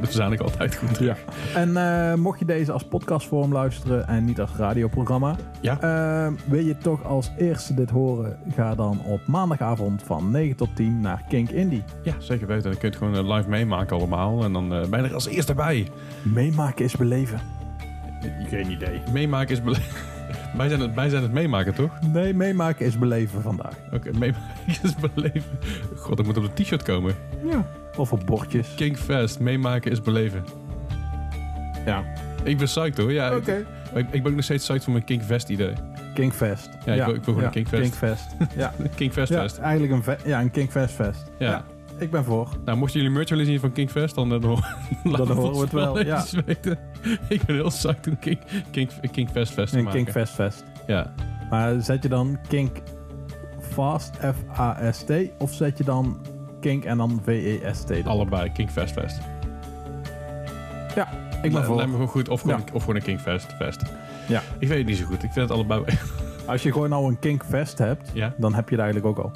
Dat 0.01 0.13
zaniken 0.13 0.45
altijd 0.45 0.77
goed 0.77 0.95
terug. 0.95 1.25
En 1.55 1.77
eh, 1.77 2.15
mocht 2.15 2.39
je 2.39 2.45
deze 2.45 2.73
als 2.73 2.85
podcastvorm 2.85 3.53
luisteren 3.53 4.09
en 4.09 4.25
niet 4.25 4.41
als 4.41 4.51
radioprogramma, 4.57 5.37
Ja. 5.61 5.81
eh, 5.81 6.33
wil 6.45 6.65
je 6.65 6.79
toch 6.79 7.05
als 7.05 7.31
eerste 7.37 7.75
dit 7.75 7.91
horen, 7.91 8.37
ga 8.55 8.75
dan 8.75 9.01
op 9.05 9.21
maandagavond 9.27 10.03
van 10.03 10.31
9 10.31 10.57
tot 10.57 10.69
10 10.77 11.01
naar 11.01 11.23
Kink 11.29 11.51
Indie. 11.51 11.83
Ja, 12.03 12.13
zeker 12.19 12.47
weten. 12.47 12.63
Dan 12.71 12.79
kun 12.79 12.91
je 12.91 12.97
het 12.97 12.97
gewoon 12.97 13.29
eh, 13.31 13.37
live 13.37 13.49
meemaken 13.49 13.97
allemaal. 13.97 14.45
En 14.45 14.53
dan 14.53 14.75
eh 14.75 14.89
ben 14.89 15.03
je 15.03 15.09
er 15.09 15.15
als 15.15 15.27
eerste 15.27 15.55
bij. 15.55 15.89
Meemaken 16.23 16.85
is 16.85 16.97
beleven. 16.97 17.41
Geen 18.49 18.71
idee. 18.71 19.01
Meemaken 19.13 19.55
is 19.55 19.63
beleven. 19.63 19.97
wij, 20.57 20.69
zijn 20.69 20.81
het, 20.81 20.95
wij 20.95 21.09
zijn 21.09 21.23
het 21.23 21.33
meemaken, 21.33 21.75
toch? 21.75 21.91
Nee, 22.13 22.35
meemaken 22.35 22.87
is 22.87 22.99
beleven 22.99 23.43
vandaag. 23.43 23.73
Oké, 23.93 24.11
meemaken 24.19 24.43
is 24.83 24.95
beleven. 25.15 25.59
God, 25.97 26.17
dat 26.17 26.27
moet 26.27 26.37
op 26.37 26.57
de 26.57 26.63
t-shirt 26.63 26.83
komen. 26.83 27.15
Ja. 27.51 27.67
Of 27.97 28.13
op 28.13 28.27
bordjes. 28.27 28.75
Kinkfest, 28.77 29.41
meemaken 29.41 29.91
is 29.91 30.03
beleven. 30.03 30.45
Ja. 31.87 32.05
Ik 32.45 32.57
ben 32.57 32.67
psyched 32.67 32.97
hoor. 32.97 33.13
Ja, 33.13 33.37
Oké. 33.37 33.53
ik, 33.53 33.67
ik, 33.95 34.07
ik 34.11 34.23
ben 34.23 34.27
ook 34.31 34.35
nog 34.37 34.45
steeds 34.45 34.65
psyched 34.65 34.85
voor 34.85 34.93
mijn 34.93 35.05
Kinkfest 35.05 35.49
idee. 35.49 35.73
Kinkfest. 36.15 36.69
Ja, 36.85 36.93
ik 36.95 37.05
wil- 37.05 37.15
ik 37.15 37.23
wil 37.25 37.35
gewoon 37.35 37.45
een 37.45 37.51
Kinkfest. 37.51 37.83
Kinkfest. 37.83 38.27
ja. 38.57 38.73
Kinkfest 38.97 39.33
ja, 39.33 39.41
fest. 39.41 39.59
eigenlijk 39.59 39.93
een, 39.93 40.03
ve- 40.03 40.19
ja, 40.25 40.41
een 40.41 40.51
Kinkfest 40.51 40.95
fest. 40.95 41.31
Ja. 41.39 41.65
Ik 41.99 42.11
ben 42.11 42.25
voor. 42.25 42.49
Nou, 42.65 42.79
mochten 42.79 43.01
jullie 43.01 43.15
merch 43.15 43.29
willen 43.29 43.47
zien 43.47 43.61
van 43.61 43.73
Kingfest, 43.73 44.15
dan, 44.15 44.33
eh, 44.33 44.41
dan, 44.41 44.51
laten 45.13 45.35
horen 45.35 45.53
we 45.53 45.61
het 45.61 45.73
wel, 45.73 46.05
ja. 46.05 46.25
weten. 46.47 46.79
Ik 47.29 47.43
ben 47.43 47.55
heel 47.55 47.69
psyched 47.69 48.07
om 48.07 48.19
King, 48.19 48.39
King, 48.71 48.91
Kingfest 49.11 49.53
Fest 49.53 49.75
Een. 49.75 49.89
Kink 49.89 50.11
Fest. 50.11 50.65
Ja. 50.87 51.15
Maar 51.51 51.81
zet 51.81 52.03
je 52.03 52.09
dan 52.09 52.39
Kink 52.49 52.77
Fast, 53.61 54.17
F-A-S-T, 54.17 55.13
of 55.39 55.53
zet 55.55 55.79
je 55.79 55.85
dan 55.85 56.19
Kink 56.61 56.85
en 56.85 56.97
dan 56.97 57.21
V-E-S-T? 57.25 58.07
Allebei, 58.07 58.53
Kingfest 58.53 58.93
Fest. 58.93 59.19
Ja, 60.95 61.09
ik 61.13 61.41
ben 61.43 61.53
Lijkt 61.53 61.53
me 61.59 61.65
voor. 61.65 61.81
gewoon 61.81 62.09
goed. 62.09 62.29
Of 62.29 62.41
gewoon, 62.41 62.57
Ja. 62.67 62.73
of 62.73 62.81
gewoon 62.81 62.97
een 62.97 63.03
Kingfest 63.03 63.53
Fest. 63.59 63.83
Ja. 64.29 64.43
Ik 64.59 64.69
weet 64.69 64.79
het 64.79 64.87
niet 64.87 64.97
zo 64.97 65.05
goed. 65.05 65.23
Ik 65.23 65.33
vind 65.33 65.49
het 65.49 65.51
allebei... 65.51 65.85
Als 66.47 66.63
je 66.63 66.73
gewoon 66.73 66.89
nou 66.89 67.09
een 67.09 67.19
Kink 67.19 67.45
Fest 67.45 67.79
hebt, 67.79 68.11
ja? 68.15 68.35
dan 68.37 68.55
heb 68.55 68.69
je 68.69 68.75
het 68.75 68.85
eigenlijk 68.85 69.19
ook 69.19 69.25
al. 69.25 69.33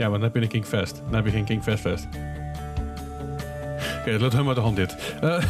Ja, 0.00 0.08
maar 0.08 0.18
dan 0.18 0.22
heb 0.28 0.34
je 0.36 0.42
een 0.42 0.48
Kingfest. 0.48 1.02
Dan 1.04 1.14
heb 1.14 1.24
je 1.24 1.30
geen 1.30 1.44
Kingfest 1.44 1.80
Fest. 1.80 2.08
Oké, 4.00 4.10
dat 4.10 4.20
loopt 4.20 4.32
helemaal 4.32 4.54
de 4.54 4.60
hand 4.60 4.76
dit. 4.76 4.96
Eh, 5.20 5.42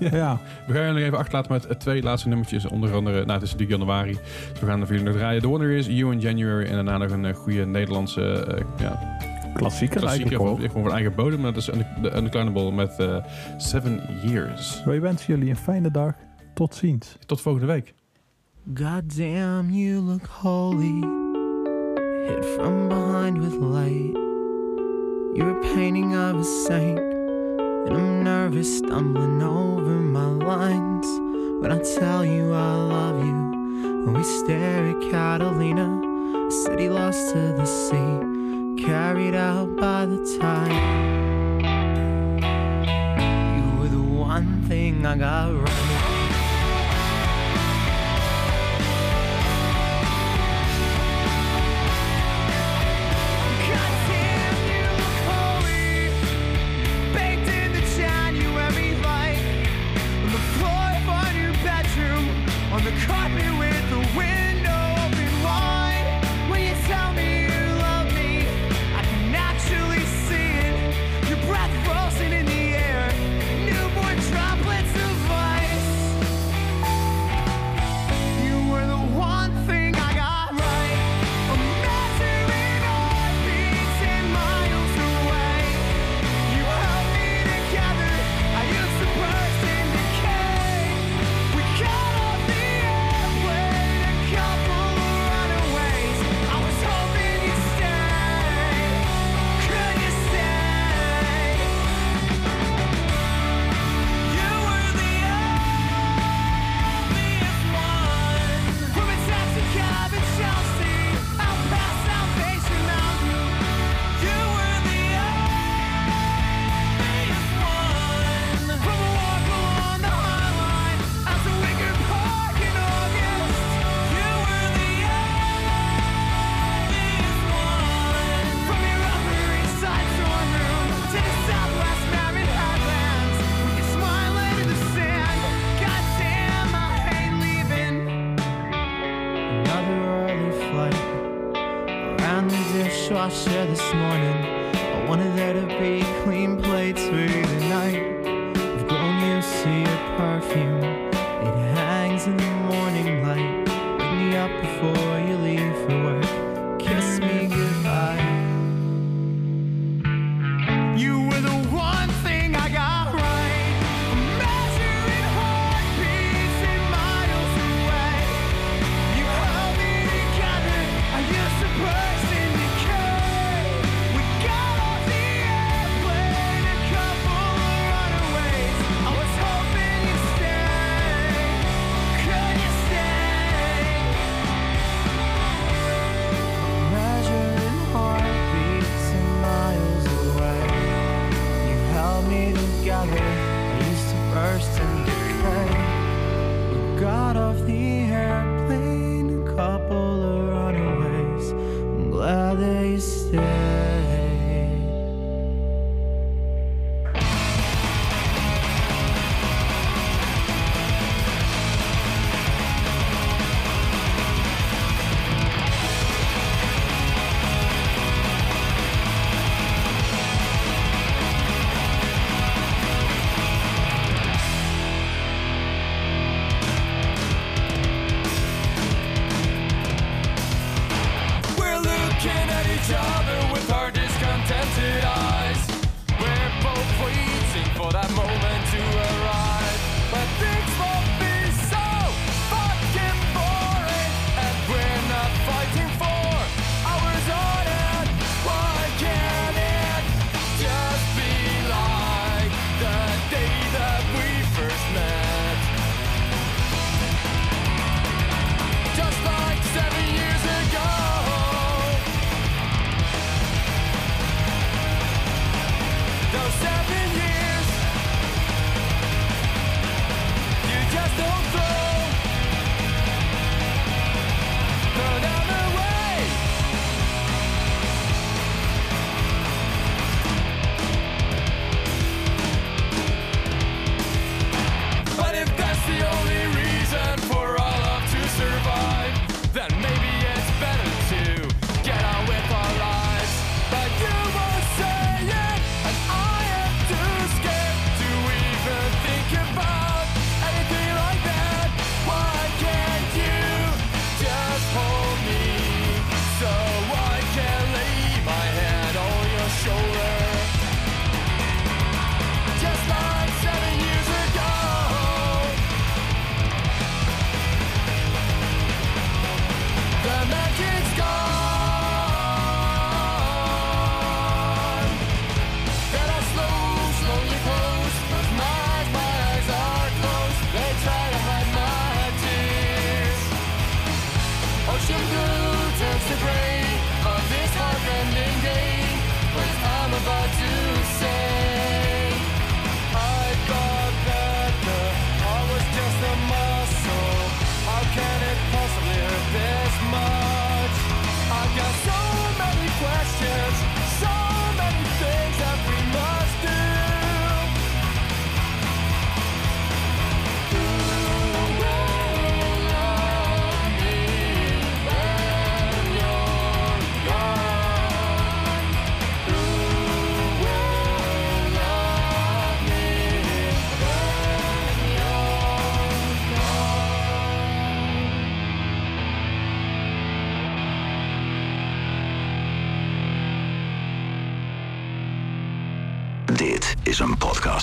Ja. 0.12 0.38
we 0.66 0.72
gaan 0.72 0.86
jullie 0.86 1.04
even 1.04 1.18
achterlaten 1.18 1.52
met 1.52 1.80
twee 1.80 2.02
laatste 2.02 2.28
nummertjes. 2.28 2.66
Onder 2.66 2.94
andere, 2.94 3.18
nou 3.18 3.32
het 3.32 3.42
is 3.42 3.52
natuurlijk 3.52 3.78
januari. 3.80 4.18
Dus 4.52 4.60
we 4.60 4.66
gaan 4.66 4.78
voor 4.78 4.88
jullie 4.88 5.04
nog 5.04 5.16
draaien. 5.16 5.40
The 5.42 5.48
Wonder 5.48 5.70
is 5.70 5.86
You 5.86 6.12
in 6.12 6.20
January. 6.20 6.64
En 6.66 6.74
daarna 6.74 6.98
nog 6.98 7.10
een 7.10 7.24
eh, 7.24 7.34
goede 7.34 7.66
Nederlandse 7.66 8.44
eh, 8.44 8.64
ja, 8.78 9.16
Klassieker, 9.54 10.00
klassieker 10.00 10.02
eigenlijk 10.02 10.36
van, 10.36 10.68
gewoon 10.68 10.82
van 10.82 10.92
eigen 10.92 11.14
bodem. 11.14 11.40
maar 11.40 11.52
Dat 11.52 11.62
is 11.62 11.70
de 12.02 12.16
Unclimbable 12.16 12.72
met 12.72 12.92
Seven 13.56 14.00
Years. 14.24 14.82
Wij 14.84 15.00
wensen 15.00 15.34
jullie 15.34 15.50
een 15.50 15.56
fijne 15.56 15.90
dag. 15.90 16.14
Tot 16.54 16.74
ziens. 16.74 17.16
Tot 17.26 17.40
volgende 17.40 17.66
week. 17.66 17.94
God 18.74 19.16
damn, 19.16 19.70
you 19.70 20.00
look 20.00 20.26
holy. 20.26 21.27
Hid 22.28 22.44
from 22.56 22.90
behind 22.90 23.38
with 23.38 23.54
light. 23.54 24.12
You're 25.34 25.58
a 25.58 25.62
painting 25.74 26.14
of 26.14 26.36
a 26.36 26.44
saint. 26.44 26.98
And 26.98 27.96
I'm 27.96 28.22
nervous, 28.22 28.78
stumbling 28.78 29.42
over 29.42 29.94
my 30.18 30.26
lines. 30.26 31.06
When 31.62 31.72
I 31.72 31.78
tell 31.78 32.26
you 32.26 32.52
I 32.52 32.74
love 32.74 33.24
you. 33.24 33.40
And 34.04 34.14
we 34.14 34.22
stare 34.24 34.88
at 34.90 35.10
Catalina, 35.10 35.88
a 36.48 36.50
city 36.50 36.90
lost 36.90 37.30
to 37.32 37.54
the 37.54 37.64
sea. 37.64 38.84
Carried 38.84 39.34
out 39.34 39.74
by 39.76 40.04
the 40.04 40.18
tide. 40.38 40.84
You 43.56 43.80
were 43.80 43.88
the 43.88 44.02
one 44.02 44.64
thing 44.68 45.06
I 45.06 45.16
got 45.16 45.54
right. 45.54 45.87